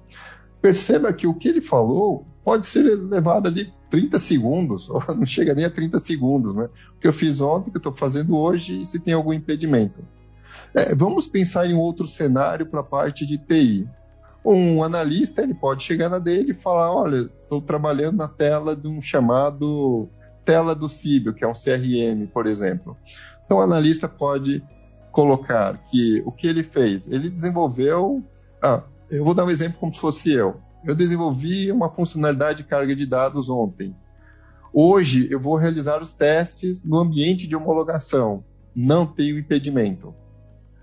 Perceba 0.62 1.14
que 1.14 1.28
o 1.28 1.34
que 1.34 1.48
ele 1.48 1.62
falou 1.62 2.26
pode 2.44 2.66
ser 2.66 2.82
levado 2.82 3.48
ali 3.48 3.72
30 3.90 4.20
segundos, 4.20 4.90
ou 4.90 5.04
não 5.16 5.26
chega 5.26 5.54
nem 5.54 5.66
a 5.66 5.70
30 5.70 6.00
segundos, 6.00 6.56
né? 6.56 6.70
O 6.96 7.00
que 7.00 7.08
eu 7.08 7.14
fiz 7.14 7.42
ontem, 7.42 7.70
o 7.70 7.72
que 7.72 7.78
eu 7.78 7.80
estou 7.80 7.94
fazendo 7.94 8.38
hoje, 8.38 8.82
e 8.82 8.86
se 8.86 9.00
tem 9.00 9.14
algum 9.14 9.34
impedimento. 9.34 10.04
É, 10.74 10.94
vamos 10.94 11.28
pensar 11.28 11.66
em 11.66 11.74
outro 11.74 12.08
cenário 12.08 12.66
para 12.66 12.82
a 12.82 12.84
parte 12.84 13.26
de 13.26 13.38
TI. 13.38 13.88
Um 14.44 14.84
analista 14.84 15.42
ele 15.42 15.54
pode 15.54 15.84
chegar 15.84 16.10
na 16.10 16.20
dele 16.20 16.52
e 16.52 16.56
falar: 16.56 16.94
olha, 16.94 17.30
estou 17.38 17.62
trabalhando 17.62 18.18
na 18.18 18.28
tela 18.28 18.76
de 18.76 18.88
um 18.88 19.02
chamado 19.02 20.10
tela 20.46 20.74
do 20.74 20.88
Cibio, 20.88 21.34
que 21.34 21.44
é 21.44 21.48
um 21.48 21.54
CRM, 21.54 22.28
por 22.34 22.48
exemplo. 22.48 22.96
Então, 23.46 23.58
o 23.58 23.62
analista 23.62 24.08
pode 24.08 24.64
colocar 25.12 25.78
que 25.90 26.22
o 26.26 26.32
que 26.32 26.48
ele 26.48 26.64
fez, 26.64 27.08
ele 27.08 27.30
desenvolveu. 27.30 28.24
Ah, 28.62 28.84
eu 29.10 29.24
vou 29.24 29.34
dar 29.34 29.46
um 29.46 29.50
exemplo 29.50 29.80
como 29.80 29.94
se 29.94 30.00
fosse 30.00 30.32
eu. 30.32 30.60
Eu 30.86 30.96
desenvolvi 30.96 31.72
uma 31.72 31.90
funcionalidade 31.90 32.60
de 32.60 32.64
carga 32.66 32.96
de 32.96 33.06
dados 33.06 33.50
ontem. 33.50 33.96
Hoje 34.74 35.28
eu 35.32 35.40
vou 35.40 35.56
realizar 35.56 36.02
os 36.02 36.14
testes 36.14 36.84
no 36.84 36.98
ambiente 36.98 37.48
de 37.48 37.56
homologação. 37.56 38.44
Não 38.76 39.06
tenho 39.06 39.40
impedimento. 39.40 40.14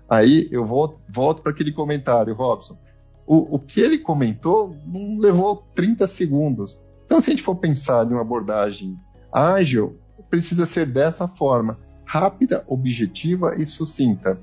Aí 0.09 0.47
eu 0.51 0.65
vou, 0.65 0.99
volto 1.09 1.41
para 1.41 1.51
aquele 1.51 1.71
comentário, 1.71 2.35
Robson. 2.35 2.77
O, 3.25 3.55
o 3.55 3.59
que 3.59 3.81
ele 3.81 3.97
comentou 3.97 4.75
não 4.85 5.17
levou 5.17 5.65
30 5.73 6.05
segundos. 6.07 6.79
Então, 7.05 7.21
se 7.21 7.29
a 7.29 7.33
gente 7.33 7.43
for 7.43 7.55
pensar 7.55 8.05
em 8.05 8.09
uma 8.09 8.21
abordagem 8.21 8.97
ágil, 9.31 9.99
precisa 10.29 10.65
ser 10.65 10.85
dessa 10.85 11.27
forma, 11.27 11.79
rápida, 12.05 12.63
objetiva 12.67 13.55
e 13.57 13.65
sucinta. 13.65 14.39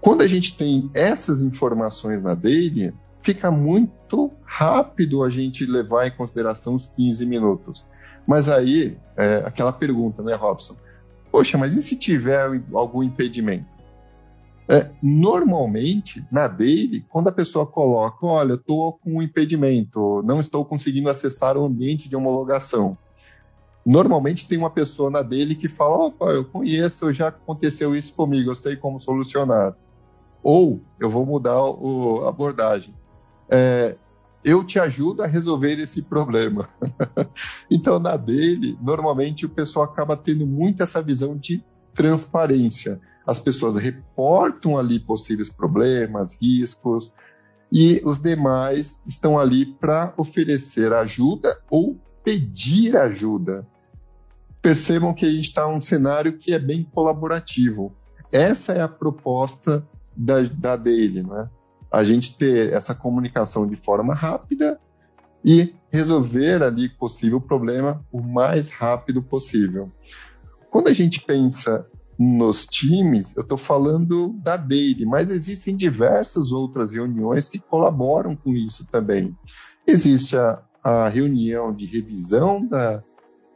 Quando 0.00 0.22
a 0.22 0.26
gente 0.26 0.56
tem 0.56 0.90
essas 0.94 1.40
informações 1.40 2.22
na 2.22 2.34
daily, 2.34 2.94
fica 3.22 3.50
muito 3.50 4.30
rápido 4.44 5.22
a 5.22 5.30
gente 5.30 5.66
levar 5.66 6.06
em 6.06 6.16
consideração 6.16 6.76
os 6.76 6.86
15 6.88 7.26
minutos. 7.26 7.84
Mas 8.26 8.48
aí, 8.48 8.96
é, 9.16 9.42
aquela 9.44 9.72
pergunta, 9.72 10.22
né, 10.22 10.34
Robson? 10.34 10.76
Poxa, 11.30 11.58
mas 11.58 11.74
e 11.74 11.82
se 11.82 11.96
tiver 11.96 12.48
algum 12.72 13.02
impedimento? 13.02 13.66
É, 14.68 14.90
normalmente, 15.02 16.22
na 16.30 16.46
daily, 16.46 17.00
quando 17.08 17.28
a 17.28 17.32
pessoa 17.32 17.66
coloca, 17.66 18.26
olha, 18.26 18.52
estou 18.52 18.92
com 18.92 19.16
um 19.16 19.22
impedimento, 19.22 20.22
não 20.22 20.40
estou 20.40 20.62
conseguindo 20.62 21.08
acessar 21.08 21.56
o 21.56 21.64
ambiente 21.64 22.06
de 22.06 22.14
homologação. 22.14 22.96
Normalmente 23.84 24.46
tem 24.46 24.58
uma 24.58 24.68
pessoa 24.68 25.10
na 25.10 25.22
dele 25.22 25.54
que 25.54 25.68
fala, 25.68 25.96
opa, 25.96 26.26
eu 26.26 26.44
conheço, 26.44 27.10
já 27.14 27.28
aconteceu 27.28 27.96
isso 27.96 28.12
comigo, 28.12 28.50
eu 28.50 28.54
sei 28.54 28.76
como 28.76 29.00
solucionar. 29.00 29.74
Ou 30.42 30.80
eu 31.00 31.10
vou 31.10 31.26
mudar 31.26 31.54
a 31.54 32.28
abordagem. 32.28 32.94
É, 33.48 33.96
eu 34.44 34.64
te 34.64 34.78
ajudo 34.78 35.22
a 35.22 35.26
resolver 35.26 35.78
esse 35.78 36.02
problema. 36.02 36.68
então, 37.70 37.98
na 37.98 38.16
dele, 38.16 38.78
normalmente 38.80 39.46
o 39.46 39.48
pessoal 39.48 39.84
acaba 39.84 40.16
tendo 40.16 40.46
muito 40.46 40.82
essa 40.82 41.02
visão 41.02 41.36
de 41.36 41.64
transparência 41.94 43.00
as 43.28 43.38
pessoas 43.38 43.76
reportam 43.76 44.78
ali 44.78 44.98
possíveis 44.98 45.50
problemas, 45.50 46.34
riscos, 46.40 47.12
e 47.70 48.00
os 48.02 48.18
demais 48.18 49.02
estão 49.06 49.38
ali 49.38 49.66
para 49.66 50.14
oferecer 50.16 50.94
ajuda 50.94 51.60
ou 51.68 52.00
pedir 52.24 52.96
ajuda. 52.96 53.66
Percebam 54.62 55.12
que 55.12 55.26
a 55.26 55.30
gente 55.30 55.44
está 55.44 55.68
um 55.68 55.78
cenário 55.78 56.38
que 56.38 56.54
é 56.54 56.58
bem 56.58 56.82
colaborativo. 56.82 57.94
Essa 58.32 58.72
é 58.72 58.80
a 58.80 58.88
proposta 58.88 59.86
da, 60.18 60.42
da 60.42 60.76
dele, 60.76 61.22
né? 61.22 61.48
A 61.90 62.02
gente 62.02 62.36
ter 62.36 62.72
essa 62.72 62.94
comunicação 62.94 63.66
de 63.66 63.76
forma 63.76 64.14
rápida 64.14 64.78
e 65.44 65.74
resolver 65.90 66.62
ali 66.62 66.88
possível 66.88 67.40
problema 67.40 68.04
o 68.12 68.20
mais 68.20 68.70
rápido 68.70 69.22
possível. 69.22 69.90
Quando 70.70 70.88
a 70.88 70.92
gente 70.92 71.22
pensa 71.22 71.86
nos 72.18 72.66
times, 72.66 73.36
eu 73.36 73.42
estou 73.42 73.56
falando 73.56 74.34
da 74.42 74.56
daily, 74.56 75.06
mas 75.06 75.30
existem 75.30 75.76
diversas 75.76 76.50
outras 76.50 76.92
reuniões 76.92 77.48
que 77.48 77.60
colaboram 77.60 78.34
com 78.34 78.52
isso 78.52 78.86
também. 78.90 79.34
Existe 79.86 80.36
a, 80.36 80.60
a 80.82 81.08
reunião 81.08 81.72
de 81.72 81.86
revisão 81.86 82.66
da, 82.66 83.02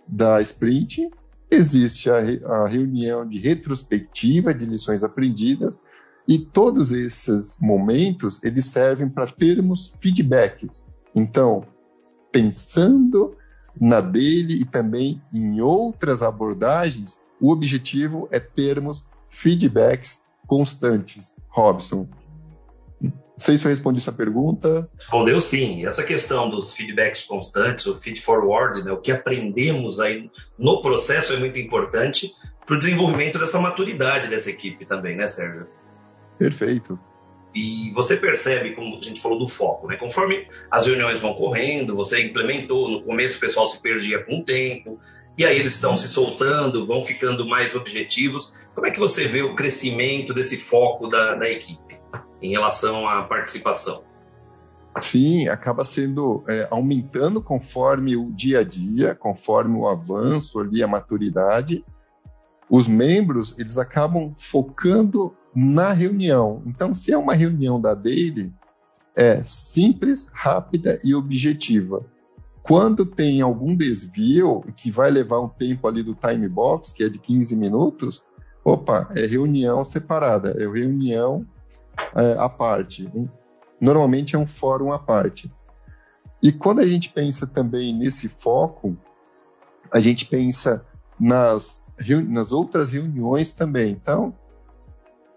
da 0.07 0.40
sprint, 0.40 1.11
existe 1.50 2.09
a, 2.09 2.19
a 2.19 2.69
reunião 2.69 3.28
de 3.28 3.40
retrospectiva 3.40 4.54
de 4.54 4.64
lições 4.64 5.02
aprendidas, 5.02 5.83
e 6.26 6.38
todos 6.38 6.93
esses 6.93 7.59
momentos 7.61 8.43
eles 8.45 8.67
servem 8.67 9.09
para 9.09 9.26
termos 9.26 9.95
feedbacks. 10.00 10.85
Então, 11.14 11.64
pensando 12.31 13.37
na 13.81 14.00
dele 14.00 14.61
e 14.61 14.64
também 14.64 15.21
em 15.33 15.61
outras 15.61 16.23
abordagens, 16.23 17.21
o 17.41 17.50
objetivo 17.50 18.29
é 18.31 18.38
termos 18.38 19.07
feedbacks 19.31 20.25
constantes. 20.47 21.35
Robson, 21.49 22.09
não 23.00 23.12
sei 23.37 23.57
se 23.57 23.64
eu 23.64 23.71
respondi 23.71 23.99
essa 23.99 24.12
pergunta. 24.12 24.88
Respondeu 24.97 25.41
sim. 25.41 25.85
Essa 25.85 26.05
questão 26.05 26.49
dos 26.49 26.73
feedbacks 26.73 27.25
constantes, 27.25 27.87
o 27.87 27.99
feed 27.99 28.21
forward, 28.21 28.85
né, 28.85 28.93
o 28.93 29.00
que 29.00 29.11
aprendemos 29.11 29.99
aí 29.99 30.31
no 30.59 30.81
processo 30.81 31.33
é 31.33 31.38
muito 31.38 31.59
importante 31.59 32.33
para 32.64 32.76
o 32.76 32.79
desenvolvimento 32.79 33.38
dessa 33.38 33.59
maturidade 33.59 34.29
dessa 34.29 34.50
equipe 34.50 34.87
também, 34.87 35.17
né, 35.17 35.26
Sérgio? 35.26 35.67
Perfeito. 36.38 36.98
E 37.54 37.90
você 37.92 38.16
percebe, 38.16 38.74
como 38.74 38.96
a 38.96 39.00
gente 39.02 39.20
falou 39.20 39.38
do 39.38 39.46
foco, 39.46 39.86
né? 39.86 39.96
Conforme 39.96 40.48
as 40.70 40.86
reuniões 40.86 41.20
vão 41.20 41.34
correndo, 41.34 41.94
você 41.94 42.22
implementou, 42.22 42.90
no 42.90 43.02
começo 43.02 43.36
o 43.36 43.40
pessoal 43.40 43.66
se 43.66 43.80
perdia 43.82 44.24
com 44.24 44.38
o 44.38 44.44
tempo, 44.44 44.98
e 45.36 45.44
aí 45.44 45.58
eles 45.58 45.74
estão 45.74 45.96
se 45.96 46.08
soltando, 46.08 46.86
vão 46.86 47.04
ficando 47.04 47.46
mais 47.46 47.74
objetivos. 47.74 48.54
Como 48.74 48.86
é 48.86 48.90
que 48.90 48.98
você 48.98 49.26
vê 49.26 49.42
o 49.42 49.54
crescimento 49.54 50.32
desse 50.32 50.56
foco 50.56 51.08
da, 51.08 51.34
da 51.34 51.50
equipe 51.50 51.98
em 52.40 52.50
relação 52.50 53.06
à 53.06 53.22
participação? 53.22 54.02
Sim, 55.00 55.48
acaba 55.48 55.84
sendo 55.84 56.44
é, 56.46 56.68
aumentando 56.70 57.40
conforme 57.40 58.14
o 58.14 58.30
dia 58.30 58.60
a 58.60 58.64
dia, 58.64 59.14
conforme 59.14 59.76
o 59.76 59.88
avanço 59.88 60.60
ali, 60.60 60.82
a 60.82 60.86
maturidade. 60.86 61.82
Os 62.73 62.88
membros, 62.88 63.59
eles 63.59 63.76
acabam 63.76 64.33
focando 64.35 65.37
na 65.55 65.93
reunião. 65.93 66.62
Então, 66.64 66.95
se 66.95 67.12
é 67.12 67.19
uma 67.19 67.35
reunião 67.35 67.79
da 67.79 67.95
Daily, 67.95 68.50
é 69.14 69.45
simples, 69.45 70.31
rápida 70.33 70.99
e 71.05 71.14
objetiva. 71.14 72.02
Quando 72.62 73.05
tem 73.05 73.43
algum 73.43 73.76
desvio, 73.76 74.64
que 74.75 74.91
vai 74.91 75.11
levar 75.11 75.43
um 75.43 75.50
tempo 75.50 75.87
ali 75.87 76.02
do 76.02 76.14
time 76.14 76.49
box, 76.49 76.95
que 76.95 77.05
é 77.05 77.11
de 77.11 77.19
15 77.19 77.57
minutos, 77.57 78.25
opa, 78.64 79.12
é 79.14 79.26
reunião 79.26 79.85
separada, 79.85 80.57
é 80.59 80.67
reunião 80.67 81.47
é, 82.17 82.38
à 82.38 82.49
parte. 82.49 83.07
Normalmente 83.79 84.35
é 84.35 84.38
um 84.38 84.47
fórum 84.47 84.93
à 84.93 84.99
parte. 84.99 85.52
E 86.43 86.50
quando 86.50 86.79
a 86.79 86.87
gente 86.87 87.12
pensa 87.12 87.47
também 87.47 87.93
nesse 87.93 88.31
foco, 88.31 88.97
a 89.91 90.00
gente 90.00 90.25
pensa 90.25 90.87
nas, 91.21 91.81
nas 92.28 92.52
outras 92.52 92.92
reuniões 92.92 93.52
também. 93.52 93.92
Então, 93.92 94.35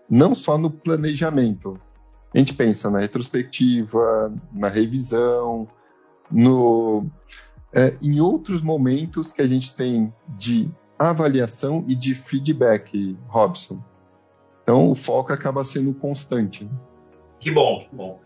não 0.09 0.35
só 0.35 0.57
no 0.57 0.69
planejamento. 0.69 1.79
A 2.33 2.37
gente 2.37 2.53
pensa 2.53 2.89
na 2.91 2.99
retrospectiva, 2.99 4.33
na 4.51 4.67
revisão, 4.67 5.67
no, 6.29 7.05
é, 7.73 7.95
em 8.01 8.19
outros 8.19 8.61
momentos 8.61 9.31
que 9.31 9.41
a 9.41 9.47
gente 9.47 9.75
tem 9.75 10.13
de 10.27 10.69
avaliação 10.97 11.83
e 11.87 11.95
de 11.95 12.13
feedback, 12.13 13.17
Robson. 13.27 13.83
Então, 14.63 14.89
o 14.89 14.95
foco 14.95 15.31
acaba 15.31 15.63
sendo 15.63 15.93
constante. 15.93 16.69
Que 17.39 17.51
bom, 17.51 17.85
que 17.89 17.95
bom. 17.95 18.19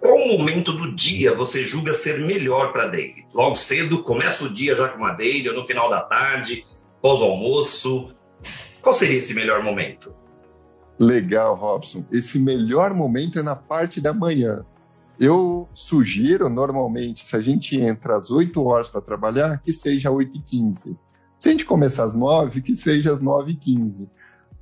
Qual 0.00 0.38
momento 0.38 0.72
do 0.72 0.94
dia 0.94 1.34
você 1.34 1.62
julga 1.62 1.92
ser 1.92 2.20
melhor 2.20 2.72
para 2.72 2.86
daily? 2.86 3.26
Logo 3.32 3.56
cedo, 3.56 4.02
começa 4.02 4.44
o 4.44 4.52
dia 4.52 4.76
já 4.76 4.88
com 4.88 4.98
uma 4.98 5.12
daily, 5.12 5.48
ou 5.48 5.54
no 5.54 5.66
final 5.66 5.88
da 5.88 6.00
tarde, 6.00 6.66
pós 7.00 7.20
almoço? 7.20 8.14
Qual 8.82 8.92
seria 8.92 9.18
esse 9.18 9.34
melhor 9.34 9.62
momento? 9.62 10.14
Legal, 10.98 11.54
Robson. 11.54 12.04
Esse 12.10 12.38
melhor 12.38 12.94
momento 12.94 13.38
é 13.38 13.42
na 13.42 13.56
parte 13.56 14.00
da 14.00 14.12
manhã. 14.12 14.64
Eu 15.18 15.68
sugiro, 15.74 16.48
normalmente, 16.48 17.24
se 17.24 17.34
a 17.36 17.40
gente 17.40 17.80
entra 17.80 18.16
às 18.16 18.30
8 18.30 18.62
horas 18.62 18.88
para 18.88 19.00
trabalhar, 19.00 19.60
que 19.62 19.72
seja 19.72 20.10
8 20.10 20.38
e 20.38 20.42
15. 20.42 20.98
Se 21.38 21.48
a 21.48 21.52
gente 21.52 21.64
começar 21.64 22.04
às 22.04 22.14
9, 22.14 22.62
que 22.62 22.74
seja 22.74 23.12
às 23.12 23.20
9 23.20 23.52
e 23.52 23.56
15. 23.56 24.10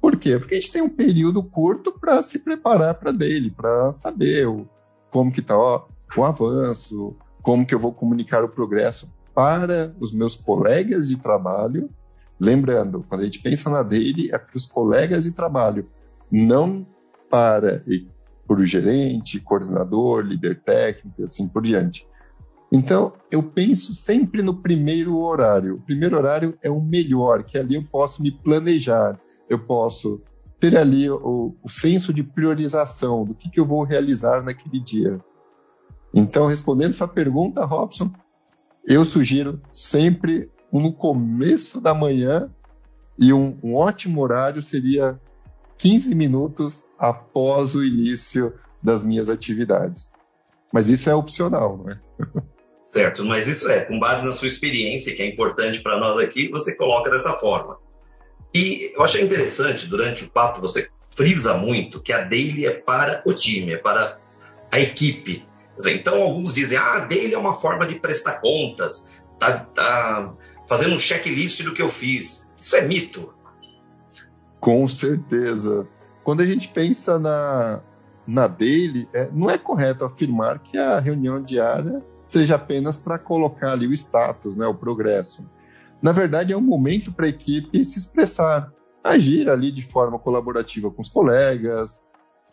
Por 0.00 0.17
quê? 0.17 0.38
Porque 0.38 0.55
a 0.55 0.61
gente 0.61 0.73
tem 0.73 0.83
um 0.83 0.88
período 0.88 1.43
curto 1.43 1.93
para 1.99 2.23
se 2.23 2.38
preparar 2.38 2.95
para 2.95 3.11
dele, 3.11 3.50
para 3.50 3.93
saber 3.93 4.47
o, 4.47 4.69
como 5.11 5.33
que 5.33 5.41
está 5.41 5.57
o 5.57 6.25
avanço, 6.25 7.17
como 7.43 7.67
que 7.67 7.75
eu 7.75 7.79
vou 7.79 7.93
comunicar 7.93 8.45
o 8.45 8.49
progresso 8.49 9.12
para 9.35 9.95
os 9.99 10.12
meus 10.12 10.35
colegas 10.37 11.09
de 11.09 11.17
trabalho. 11.17 11.88
Lembrando, 12.38 13.05
quando 13.09 13.23
a 13.23 13.25
gente 13.25 13.41
pensa 13.41 13.71
na 13.71 13.83
dele, 13.83 14.31
é 14.33 14.38
para 14.38 14.57
os 14.57 14.67
colegas 14.67 15.25
de 15.25 15.33
trabalho, 15.33 15.88
não 16.31 16.87
para 17.31 17.83
para 18.47 18.61
o 18.61 18.64
gerente, 18.64 19.41
coordenador, 19.41 20.23
líder 20.23 20.61
técnico 20.61 21.23
e 21.23 21.25
assim 21.25 21.49
por 21.49 21.62
diante. 21.62 22.07
Então, 22.71 23.12
eu 23.31 23.43
penso 23.43 23.95
sempre 23.95 24.43
no 24.43 24.61
primeiro 24.61 25.17
horário. 25.17 25.76
O 25.76 25.81
primeiro 25.81 26.17
horário 26.17 26.59
é 26.62 26.71
o 26.71 26.81
melhor, 26.81 27.43
que 27.43 27.57
ali 27.57 27.76
eu 27.76 27.85
posso 27.85 28.23
me 28.23 28.31
planejar, 28.31 29.19
eu 29.49 29.59
posso 29.59 30.21
ter 30.61 30.76
ali 30.76 31.09
o, 31.09 31.55
o 31.62 31.69
senso 31.69 32.12
de 32.12 32.23
priorização 32.23 33.25
do 33.25 33.35
que, 33.35 33.50
que 33.50 33.61
eu 33.61 33.67
vou 33.67 33.85
realizar 33.85 34.43
naquele 34.43 34.81
dia. 34.81 35.19
Então, 36.12 36.47
respondendo 36.47 36.93
sua 36.93 37.09
pergunta, 37.09 37.64
Robson, 37.64 38.12
eu 38.87 39.05
sugiro 39.05 39.61
sempre 39.73 40.50
no 40.81 40.93
começo 40.93 41.81
da 41.81 41.95
manhã 41.95 42.50
e 43.19 43.33
um, 43.33 43.59
um 43.62 43.75
ótimo 43.75 44.21
horário 44.21 44.62
seria 44.62 45.21
15 45.78 46.14
minutos 46.14 46.85
após 46.99 47.75
o 47.75 47.85
início 47.85 48.54
das 48.83 49.02
minhas 49.02 49.28
atividades. 49.28 50.12
Mas 50.72 50.88
isso 50.88 51.09
é 51.09 51.14
opcional, 51.14 51.79
não 51.79 51.90
é? 51.90 52.01
Certo, 52.85 53.25
mas 53.25 53.49
isso 53.49 53.68
é, 53.68 53.81
com 53.81 53.99
base 53.99 54.25
na 54.25 54.33
sua 54.33 54.46
experiência, 54.46 55.12
que 55.16 55.20
é 55.20 55.27
importante 55.27 55.83
para 55.83 55.99
nós 55.99 56.16
aqui, 56.20 56.49
você 56.49 56.72
coloca 56.72 57.11
dessa 57.11 57.33
forma. 57.33 57.77
E 58.55 58.92
eu 58.94 59.03
achei 59.03 59.20
interessante, 59.20 59.88
durante 59.88 60.22
o 60.22 60.31
papo, 60.31 60.61
você 60.61 60.88
frisa 61.12 61.55
muito 61.55 62.01
que 62.01 62.12
a 62.12 62.22
daily 62.22 62.66
é 62.66 62.70
para 62.70 63.20
o 63.27 63.35
time, 63.35 63.72
é 63.72 63.79
para 63.79 64.20
a 64.70 64.79
equipe. 64.79 65.44
Então, 65.88 66.22
alguns 66.22 66.55
dizem, 66.55 66.79
ah, 66.79 66.94
a 66.94 67.01
daily 67.01 67.35
é 67.35 67.38
uma 67.38 67.55
forma 67.55 67.85
de 67.85 67.96
prestar 67.96 68.40
contas, 68.40 69.05
tá, 69.40 69.59
tá 69.59 70.37
fazendo 70.66 70.94
um 70.94 70.98
checklist 70.98 71.62
do 71.62 71.74
que 71.74 71.83
eu 71.83 71.88
fiz. 71.88 72.53
Isso 72.61 72.77
é 72.77 72.83
mito. 72.83 73.33
Com 74.61 74.88
certeza. 74.88 75.87
Quando 76.22 76.40
a 76.40 76.44
gente 76.44 76.68
pensa 76.68 77.18
na, 77.18 77.83
na 78.27 78.46
daily, 78.46 79.09
é, 79.12 79.29
não 79.33 79.50
é 79.50 79.59
correto 79.59 80.05
afirmar 80.05 80.59
que 80.59 80.79
a 80.79 80.98
reunião 80.98 81.42
diária 81.42 82.03
seja 82.27 82.55
apenas 82.55 82.96
para 82.96 83.18
colocar 83.18 83.72
ali 83.72 83.87
o 83.87 83.92
status, 83.92 84.57
né, 84.57 84.66
o 84.66 84.74
progresso. 84.74 85.48
Na 86.00 86.12
verdade, 86.12 86.53
é 86.53 86.57
um 86.57 86.62
momento 86.62 87.12
para 87.12 87.27
a 87.27 87.29
equipe 87.29 87.85
se 87.85 87.98
expressar, 87.98 88.72
agir 89.03 89.48
ali 89.48 89.70
de 89.70 89.83
forma 89.83 90.18
colaborativa 90.18 90.90
com 90.90 91.03
os 91.03 91.11
colegas, 91.11 92.00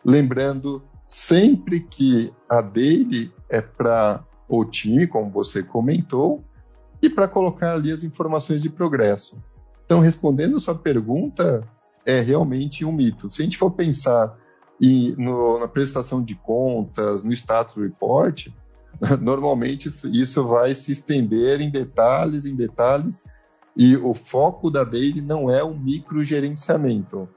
lembrando 0.04 0.82
sempre 1.06 1.80
que 1.80 2.32
a 2.48 2.60
daily 2.60 3.32
é 3.48 3.60
para 3.60 4.24
o 4.48 4.64
time, 4.64 5.06
como 5.06 5.30
você 5.30 5.62
comentou, 5.62 6.44
para 7.12 7.28
colocar 7.28 7.74
ali 7.74 7.92
as 7.92 8.04
informações 8.04 8.62
de 8.62 8.68
progresso. 8.68 9.42
Então, 9.84 10.00
respondendo 10.00 10.56
a 10.56 10.60
sua 10.60 10.74
pergunta, 10.74 11.66
é 12.06 12.20
realmente 12.20 12.84
um 12.84 12.92
mito. 12.92 13.30
Se 13.30 13.42
a 13.42 13.44
gente 13.44 13.58
for 13.58 13.70
pensar 13.70 14.36
em, 14.80 15.14
no, 15.16 15.58
na 15.58 15.68
prestação 15.68 16.22
de 16.22 16.34
contas, 16.34 17.22
no 17.22 17.32
status 17.32 17.76
report, 17.76 18.48
normalmente 19.20 19.88
isso, 19.88 20.46
vai 20.46 20.74
se 20.74 20.92
estender 20.92 21.60
em 21.60 21.70
detalhes, 21.70 22.46
em 22.46 22.54
detalhes, 22.54 23.24
e 23.76 23.96
o 23.96 24.12
foco 24.12 24.70
da 24.70 24.84
daily 24.84 25.20
não 25.20 25.50
é 25.50 25.62
o 25.62 25.74
microgerenciamento, 25.74 27.28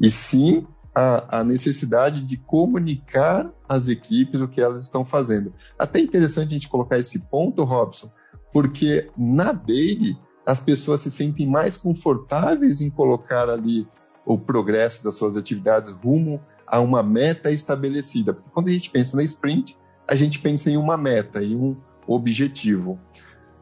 e 0.00 0.10
sim 0.10 0.66
a, 0.94 1.40
a, 1.40 1.44
necessidade 1.44 2.24
de 2.24 2.36
comunicar 2.36 3.52
às 3.68 3.86
equipes 3.86 4.40
o 4.40 4.48
que 4.48 4.60
elas 4.60 4.82
estão 4.82 5.04
fazendo. 5.04 5.52
Até 5.78 6.00
interessante 6.00 6.48
a 6.48 6.54
gente 6.54 6.68
colocar 6.68 6.98
esse 6.98 7.20
ponto, 7.20 7.64
Robson, 7.64 8.10
porque 8.52 9.10
na 9.16 9.52
daily 9.52 10.16
as 10.46 10.60
pessoas 10.60 11.02
se 11.02 11.10
sentem 11.10 11.46
mais 11.46 11.76
confortáveis 11.76 12.80
em 12.80 12.88
colocar 12.88 13.48
ali 13.48 13.86
o 14.24 14.38
progresso 14.38 15.04
das 15.04 15.14
suas 15.14 15.36
atividades 15.36 15.90
rumo 15.90 16.40
a 16.66 16.80
uma 16.80 17.02
meta 17.02 17.50
estabelecida. 17.50 18.32
Porque 18.32 18.50
quando 18.50 18.68
a 18.68 18.72
gente 18.72 18.90
pensa 18.90 19.16
na 19.16 19.22
sprint, 19.22 19.76
a 20.06 20.14
gente 20.14 20.38
pensa 20.38 20.70
em 20.70 20.76
uma 20.76 20.96
meta, 20.96 21.42
em 21.42 21.56
um 21.56 21.76
objetivo. 22.06 22.98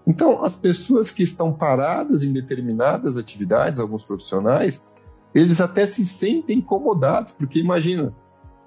Então, 0.06 0.44
as 0.44 0.54
pessoas 0.54 1.10
que 1.10 1.24
estão 1.24 1.52
paradas 1.52 2.22
em 2.22 2.32
determinadas 2.32 3.16
atividades, 3.16 3.80
alguns 3.80 4.04
profissionais, 4.04 4.84
eles 5.34 5.60
até 5.60 5.84
se 5.84 6.04
sentem 6.04 6.58
incomodados, 6.58 7.32
porque 7.32 7.58
imagina, 7.58 8.14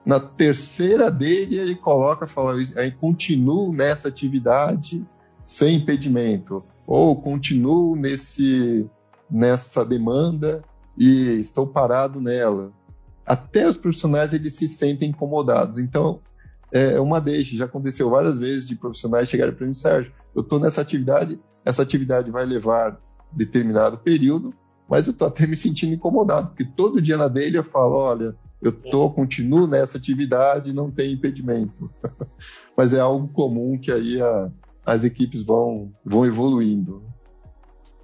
na 0.06 0.20
terceira 0.20 1.10
dele 1.10 1.58
ele 1.58 1.76
coloca, 1.76 2.28
fala, 2.28 2.56
aí 2.76 2.92
continuo 2.92 3.72
nessa 3.72 4.10
atividade 4.10 5.06
sem 5.50 5.78
impedimento 5.78 6.64
ou 6.86 7.20
continuo 7.20 7.96
nesse, 7.96 8.88
nessa 9.28 9.84
demanda 9.84 10.64
e 10.96 11.40
estou 11.40 11.66
parado 11.66 12.22
nela. 12.22 12.72
Até 13.26 13.68
os 13.68 13.76
profissionais 13.76 14.32
eles 14.32 14.54
se 14.54 14.68
sentem 14.68 15.10
incomodados. 15.10 15.80
Então, 15.80 16.20
é 16.72 17.00
uma 17.00 17.20
deixa. 17.20 17.58
Já 17.58 17.66
aconteceu 17.66 18.12
várias 18.12 18.38
vezes 18.38 18.68
de 18.68 18.76
profissionais 18.76 19.28
chegarem 19.28 19.56
para 19.56 19.66
mim, 19.66 19.74
Sérgio, 19.74 20.14
eu 20.36 20.44
estou 20.44 20.60
nessa 20.60 20.82
atividade, 20.82 21.40
essa 21.66 21.82
atividade 21.82 22.30
vai 22.30 22.46
levar 22.46 23.02
determinado 23.32 23.98
período, 23.98 24.54
mas 24.88 25.08
eu 25.08 25.14
estou 25.14 25.28
até 25.28 25.48
me 25.48 25.56
sentindo 25.56 25.96
incomodado, 25.96 26.50
porque 26.50 26.66
todo 26.66 27.02
dia 27.02 27.18
na 27.18 27.28
dele 27.28 27.58
eu 27.58 27.64
falo, 27.64 27.96
olha, 27.96 28.36
eu 28.62 28.72
tô, 28.72 29.10
continuo 29.10 29.66
nessa 29.66 29.98
atividade, 29.98 30.74
não 30.74 30.92
tem 30.92 31.12
impedimento. 31.12 31.90
mas 32.78 32.94
é 32.94 33.00
algo 33.00 33.28
comum 33.30 33.80
que 33.80 33.92
aí 33.92 34.22
a, 34.22 34.52
as 34.90 35.04
equipes 35.04 35.44
vão, 35.44 35.94
vão 36.04 36.26
evoluindo. 36.26 37.04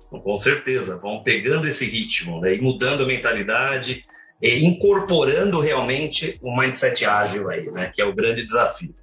Com 0.09 0.37
certeza, 0.37 0.97
vão 0.97 1.23
pegando 1.23 1.67
esse 1.67 1.85
ritmo 1.85 2.39
né, 2.39 2.55
e 2.55 2.61
mudando 2.61 3.03
a 3.03 3.07
mentalidade, 3.07 4.05
e 4.41 4.65
incorporando 4.65 5.59
realmente 5.59 6.39
o 6.41 6.51
um 6.51 6.57
mindset 6.57 7.05
ágil 7.05 7.49
aí, 7.49 7.69
né, 7.71 7.91
que 7.93 8.01
é 8.01 8.05
o 8.05 8.15
grande 8.15 8.43
desafio. 8.43 8.93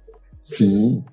Sim. 0.41 1.03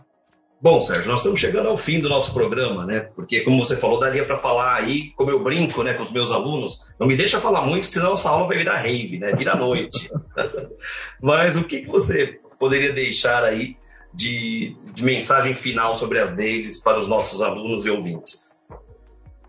Bom, 0.63 0.81
Sérgio, 0.81 1.11
nós 1.11 1.21
estamos 1.21 1.41
chegando 1.41 1.69
ao 1.69 1.77
fim 1.77 2.01
do 2.01 2.09
nosso 2.09 2.35
programa, 2.35 2.85
né? 2.85 3.01
Porque, 3.01 3.41
como 3.41 3.65
você 3.65 3.77
falou, 3.77 3.99
daria 3.99 4.27
para 4.27 4.37
falar 4.37 4.75
aí, 4.75 5.11
como 5.17 5.31
eu 5.31 5.43
brinco 5.43 5.83
né, 5.83 5.95
com 5.95 6.03
os 6.03 6.13
meus 6.13 6.31
alunos, 6.31 6.87
não 6.99 7.07
me 7.07 7.17
deixa 7.17 7.41
falar 7.41 7.63
muito, 7.63 7.87
senão 7.87 8.13
essa 8.13 8.29
aula 8.29 8.47
vai 8.47 8.59
virar 8.59 8.77
rave, 8.77 9.19
né? 9.19 9.33
Vira 9.35 9.55
noite. 9.55 10.11
Mas 11.21 11.57
o 11.57 11.65
que, 11.65 11.81
que 11.81 11.89
você 11.89 12.39
poderia 12.59 12.93
deixar 12.93 13.43
aí 13.43 13.75
de, 14.13 14.77
de 14.93 15.05
mensagem 15.05 15.55
final 15.55 15.95
sobre 15.95 16.19
as 16.21 16.33
deles 16.33 16.81
para 16.81 16.99
os 16.99 17.07
nossos 17.07 17.43
alunos 17.43 17.87
e 17.87 17.91
ouvintes. 17.91 18.63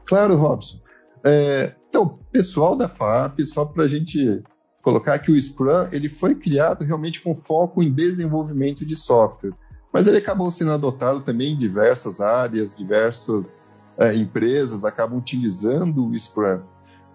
Claro, 0.06 0.36
Robson. 0.36 0.80
É, 1.24 1.74
então, 1.90 2.20
pessoal 2.32 2.76
da 2.76 2.88
FAP, 2.88 3.46
só 3.46 3.66
para 3.66 3.84
a 3.84 3.88
gente 3.88 4.44
colocar 4.82 5.20
que 5.20 5.32
o 5.32 5.40
Scrum 5.40 5.88
ele 5.92 6.10
foi 6.10 6.36
criado 6.36 6.84
realmente 6.84 7.22
com 7.22 7.36
foco 7.36 7.84
em 7.84 7.92
desenvolvimento 7.92 8.86
de 8.86 8.96
software, 8.96 9.54
mas 9.94 10.08
ele 10.08 10.18
acabou 10.18 10.50
sendo 10.50 10.72
adotado 10.72 11.22
também 11.22 11.54
em 11.54 11.58
diversas 11.58 12.20
áreas, 12.20 12.76
diversas 12.76 13.56
é, 13.98 14.16
empresas 14.16 14.84
acabam 14.86 15.20
utilizando 15.20 16.08
o 16.08 16.18
Scrum. 16.18 16.62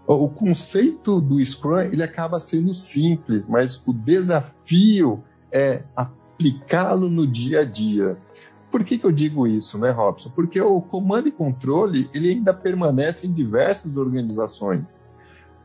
O 0.07 0.29
conceito 0.29 1.21
do 1.21 1.45
Scrum 1.45 1.81
ele 1.81 2.03
acaba 2.03 2.39
sendo 2.39 2.73
simples, 2.75 3.49
mas 3.49 3.83
o 3.85 3.93
desafio 3.93 5.25
é 5.51 5.83
aplicá-lo 6.37 7.09
no 7.09 7.27
dia 7.27 7.61
a 7.61 7.65
dia. 7.65 8.17
Por 8.71 8.85
que, 8.85 8.99
que 8.99 9.07
eu 9.07 9.13
digo 9.13 9.47
isso, 9.47 9.79
né, 9.79 9.91
Robson? 9.91 10.31
Porque 10.31 10.61
o 10.61 10.81
comando 10.83 11.29
e 11.29 11.33
controle 11.33 12.09
ele 12.13 12.31
ainda 12.31 12.53
permanece 12.53 13.27
em 13.27 13.33
diversas 13.33 13.97
organizações. 13.97 15.01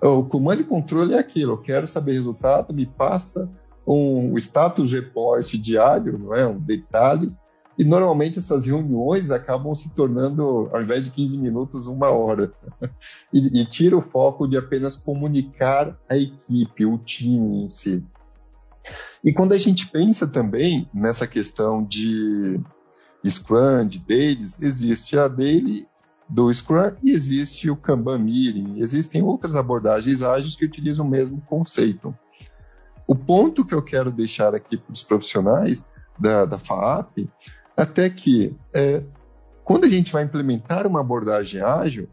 O 0.02 0.24
comando 0.24 0.62
e 0.62 0.64
controle 0.64 1.14
é 1.14 1.20
aquilo, 1.20 1.54
eu 1.54 1.58
quero 1.58 1.88
saber 1.88 2.14
resultado, 2.14 2.74
me 2.74 2.86
passa 2.86 3.50
um 3.86 4.36
status 4.38 4.92
report 4.92 5.54
diário, 5.56 6.18
não 6.18 6.34
é? 6.34 6.48
Um 6.48 6.58
detalhes, 6.58 7.46
e 7.78 7.84
normalmente 7.84 8.40
essas 8.40 8.66
reuniões 8.66 9.30
acabam 9.30 9.76
se 9.76 9.94
tornando, 9.94 10.70
ao 10.72 10.82
invés 10.82 11.04
de 11.04 11.12
15 11.12 11.38
minutos, 11.40 11.88
uma 11.88 12.10
hora. 12.10 12.52
e, 13.32 13.62
e 13.62 13.66
tira 13.66 13.98
o 13.98 14.02
foco 14.02 14.48
de 14.48 14.58
apenas 14.58 14.96
comunicar 14.96 15.98
a 16.10 16.18
equipe, 16.18 16.86
o 16.86 16.98
time 16.98 17.64
em 17.66 17.70
si. 17.70 18.04
E 19.24 19.32
quando 19.32 19.54
a 19.54 19.58
gente 19.58 19.88
pensa 19.88 20.28
também 20.28 20.89
nessa 20.94 21.28
questão 21.28 21.84
de 21.84 22.60
Scrum, 23.28 23.86
de 23.88 24.00
Dailies, 24.00 24.62
existe 24.62 25.17
a 25.17 25.28
Daily 25.28 25.88
do 26.28 26.52
Scrum 26.54 26.94
e 27.04 27.12
existe 27.12 27.70
o 27.70 27.76
Kanban 27.76 28.20
Meeting. 28.20 28.76
Existem 28.78 29.22
outras 29.22 29.56
abordagens 29.56 30.24
ágeis 30.24 30.56
que 30.56 30.65
utilizam 30.65 31.06
o 31.06 31.10
mesmo 31.10 31.41
conceito. 31.41 32.15
O 33.06 33.15
ponto 33.15 33.65
que 33.65 33.76
eu 33.76 33.82
quero 33.82 34.12
deixar 34.12 34.56
aqui 34.56 34.78
para 34.78 34.94
os 34.94 35.04
profissionais 35.04 35.86
da, 36.17 36.46
da 36.46 36.58
FAAP, 36.58 37.30
até 37.76 38.10
que 38.10 38.56
é, 38.74 39.04
quando 39.63 39.86
a 39.86 39.89
gente 39.89 40.12
vai 40.12 40.24
implementar 40.24 40.88
uma 40.88 41.02
abordagem 41.02 41.62
ágil, 41.62 42.08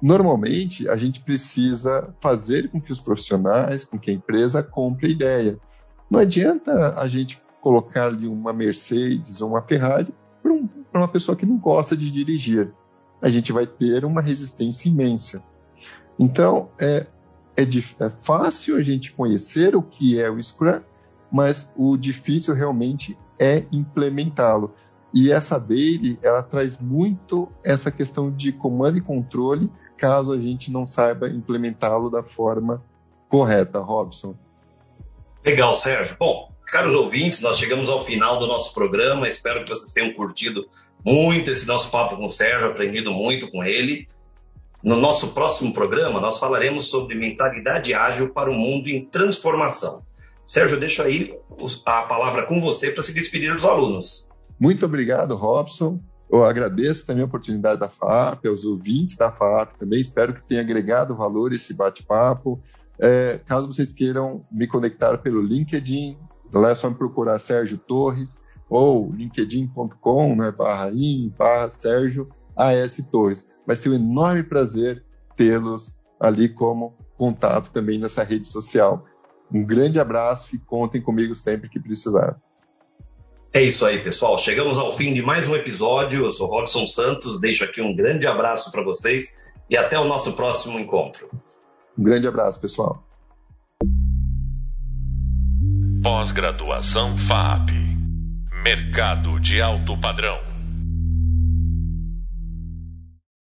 normalmente 0.00 0.88
a 0.88 0.96
gente 0.96 1.20
precisa 1.20 2.14
fazer 2.20 2.70
com 2.70 2.80
que 2.80 2.92
os 2.92 3.00
profissionais, 3.00 3.84
com 3.84 3.98
que 3.98 4.10
a 4.10 4.14
empresa 4.14 4.62
compre 4.62 5.08
a 5.08 5.10
ideia. 5.10 5.58
Não 6.10 6.20
adianta 6.20 6.98
a 6.98 7.06
gente 7.06 7.40
colocar 7.60 8.06
ali 8.06 8.26
uma 8.26 8.52
Mercedes 8.52 9.40
ou 9.40 9.50
uma 9.50 9.62
Ferrari 9.62 10.14
para 10.42 10.52
um, 10.52 10.68
uma 10.94 11.08
pessoa 11.08 11.36
que 11.36 11.44
não 11.44 11.58
gosta 11.58 11.96
de 11.96 12.10
dirigir. 12.10 12.72
A 13.20 13.28
gente 13.28 13.52
vai 13.52 13.66
ter 13.66 14.04
uma 14.04 14.22
resistência 14.22 14.88
imensa. 14.88 15.42
Então, 16.18 16.70
é, 16.80 17.06
é, 17.56 17.62
é 17.62 18.10
fácil 18.10 18.76
a 18.76 18.82
gente 18.82 19.12
conhecer 19.12 19.76
o 19.76 19.82
que 19.82 20.20
é 20.20 20.30
o 20.30 20.42
Scrum, 20.42 20.80
mas 21.30 21.72
o 21.76 21.96
difícil 21.96 22.54
realmente 22.54 23.18
é 23.38 23.64
implementá-lo. 23.70 24.74
E 25.12 25.32
essa 25.32 25.58
dele, 25.58 26.18
ela 26.22 26.42
traz 26.42 26.80
muito 26.80 27.48
essa 27.64 27.90
questão 27.90 28.30
de 28.30 28.52
comando 28.52 28.98
e 28.98 29.00
controle, 29.00 29.70
caso 29.96 30.32
a 30.32 30.38
gente 30.38 30.70
não 30.70 30.86
saiba 30.86 31.28
implementá-lo 31.28 32.10
da 32.10 32.22
forma 32.22 32.82
correta, 33.28 33.80
Robson. 33.80 34.34
Legal, 35.44 35.74
Sérgio. 35.74 36.16
Bom, 36.18 36.50
caros 36.66 36.94
ouvintes, 36.94 37.40
nós 37.40 37.58
chegamos 37.58 37.88
ao 37.88 38.04
final 38.04 38.38
do 38.38 38.46
nosso 38.46 38.72
programa. 38.74 39.28
Espero 39.28 39.64
que 39.64 39.70
vocês 39.70 39.92
tenham 39.92 40.12
curtido 40.12 40.66
muito 41.04 41.50
esse 41.50 41.66
nosso 41.66 41.90
papo 41.90 42.16
com 42.16 42.26
o 42.26 42.30
Sérgio, 42.30 42.68
aprendido 42.68 43.12
muito 43.12 43.48
com 43.48 43.64
ele. 43.64 44.08
No 44.82 44.96
nosso 44.96 45.28
próximo 45.28 45.72
programa, 45.72 46.20
nós 46.20 46.38
falaremos 46.38 46.88
sobre 46.88 47.14
mentalidade 47.14 47.94
ágil 47.94 48.32
para 48.32 48.50
o 48.50 48.54
mundo 48.54 48.88
em 48.88 49.04
transformação. 49.04 50.02
Sérgio, 50.46 50.78
deixo 50.78 51.02
aí 51.02 51.36
a 51.84 52.02
palavra 52.02 52.46
com 52.46 52.60
você 52.60 52.90
para 52.90 53.02
se 53.02 53.12
despedir 53.12 53.54
dos 53.54 53.64
alunos. 53.64 54.28
Muito 54.58 54.86
obrigado, 54.86 55.34
Robson. 55.34 56.00
Eu 56.30 56.44
agradeço 56.44 57.06
também 57.06 57.22
a 57.22 57.26
oportunidade 57.26 57.80
da 57.80 57.88
FAP, 57.88 58.46
aos 58.46 58.64
ouvintes 58.64 59.16
da 59.16 59.32
FAP 59.32 59.78
também. 59.78 60.00
Espero 60.00 60.34
que 60.34 60.42
tenha 60.42 60.60
agregado 60.60 61.16
valor 61.16 61.52
esse 61.52 61.74
bate-papo. 61.74 62.60
É, 63.00 63.40
caso 63.46 63.72
vocês 63.72 63.92
queiram 63.92 64.44
me 64.50 64.66
conectar 64.66 65.18
pelo 65.18 65.40
LinkedIn, 65.40 66.18
lá 66.52 66.70
é 66.70 66.74
só 66.74 66.90
me 66.90 66.96
procurar 66.96 67.38
Sérgio 67.38 67.78
Torres 67.78 68.42
ou 68.68 69.12
linkedin.com, 69.12 70.36
né, 70.36 70.50
barra 70.50 70.90
in, 70.92 71.32
barra 71.36 71.70
Sérgio 71.70 72.28
AS 72.56 72.96
Torres. 73.10 73.50
Vai 73.66 73.76
ser 73.76 73.90
um 73.90 73.94
enorme 73.94 74.42
prazer 74.42 75.04
tê-los 75.36 75.96
ali 76.18 76.48
como 76.48 76.96
contato 77.16 77.70
também 77.70 77.98
nessa 77.98 78.22
rede 78.22 78.48
social. 78.48 79.04
Um 79.52 79.64
grande 79.64 79.98
abraço 79.98 80.54
e 80.54 80.58
contem 80.58 81.00
comigo 81.00 81.34
sempre 81.34 81.68
que 81.68 81.80
precisar. 81.80 82.36
É 83.52 83.62
isso 83.62 83.86
aí, 83.86 84.02
pessoal. 84.02 84.36
Chegamos 84.36 84.78
ao 84.78 84.94
fim 84.94 85.14
de 85.14 85.22
mais 85.22 85.48
um 85.48 85.54
episódio. 85.54 86.26
Eu 86.26 86.32
sou 86.32 86.48
Robson 86.48 86.86
Santos. 86.86 87.40
Deixo 87.40 87.64
aqui 87.64 87.80
um 87.80 87.96
grande 87.96 88.26
abraço 88.26 88.70
para 88.70 88.82
vocês 88.82 89.38
e 89.70 89.76
até 89.76 89.98
o 89.98 90.04
nosso 90.04 90.34
próximo 90.34 90.78
encontro. 90.78 91.30
Um 91.98 92.04
grande 92.04 92.28
abraço, 92.28 92.60
pessoal. 92.60 93.02
Pós-graduação 96.02 97.16
FAP. 97.16 97.70
Mercado 98.62 99.40
de 99.40 99.60
alto 99.60 99.98
padrão. 99.98 100.38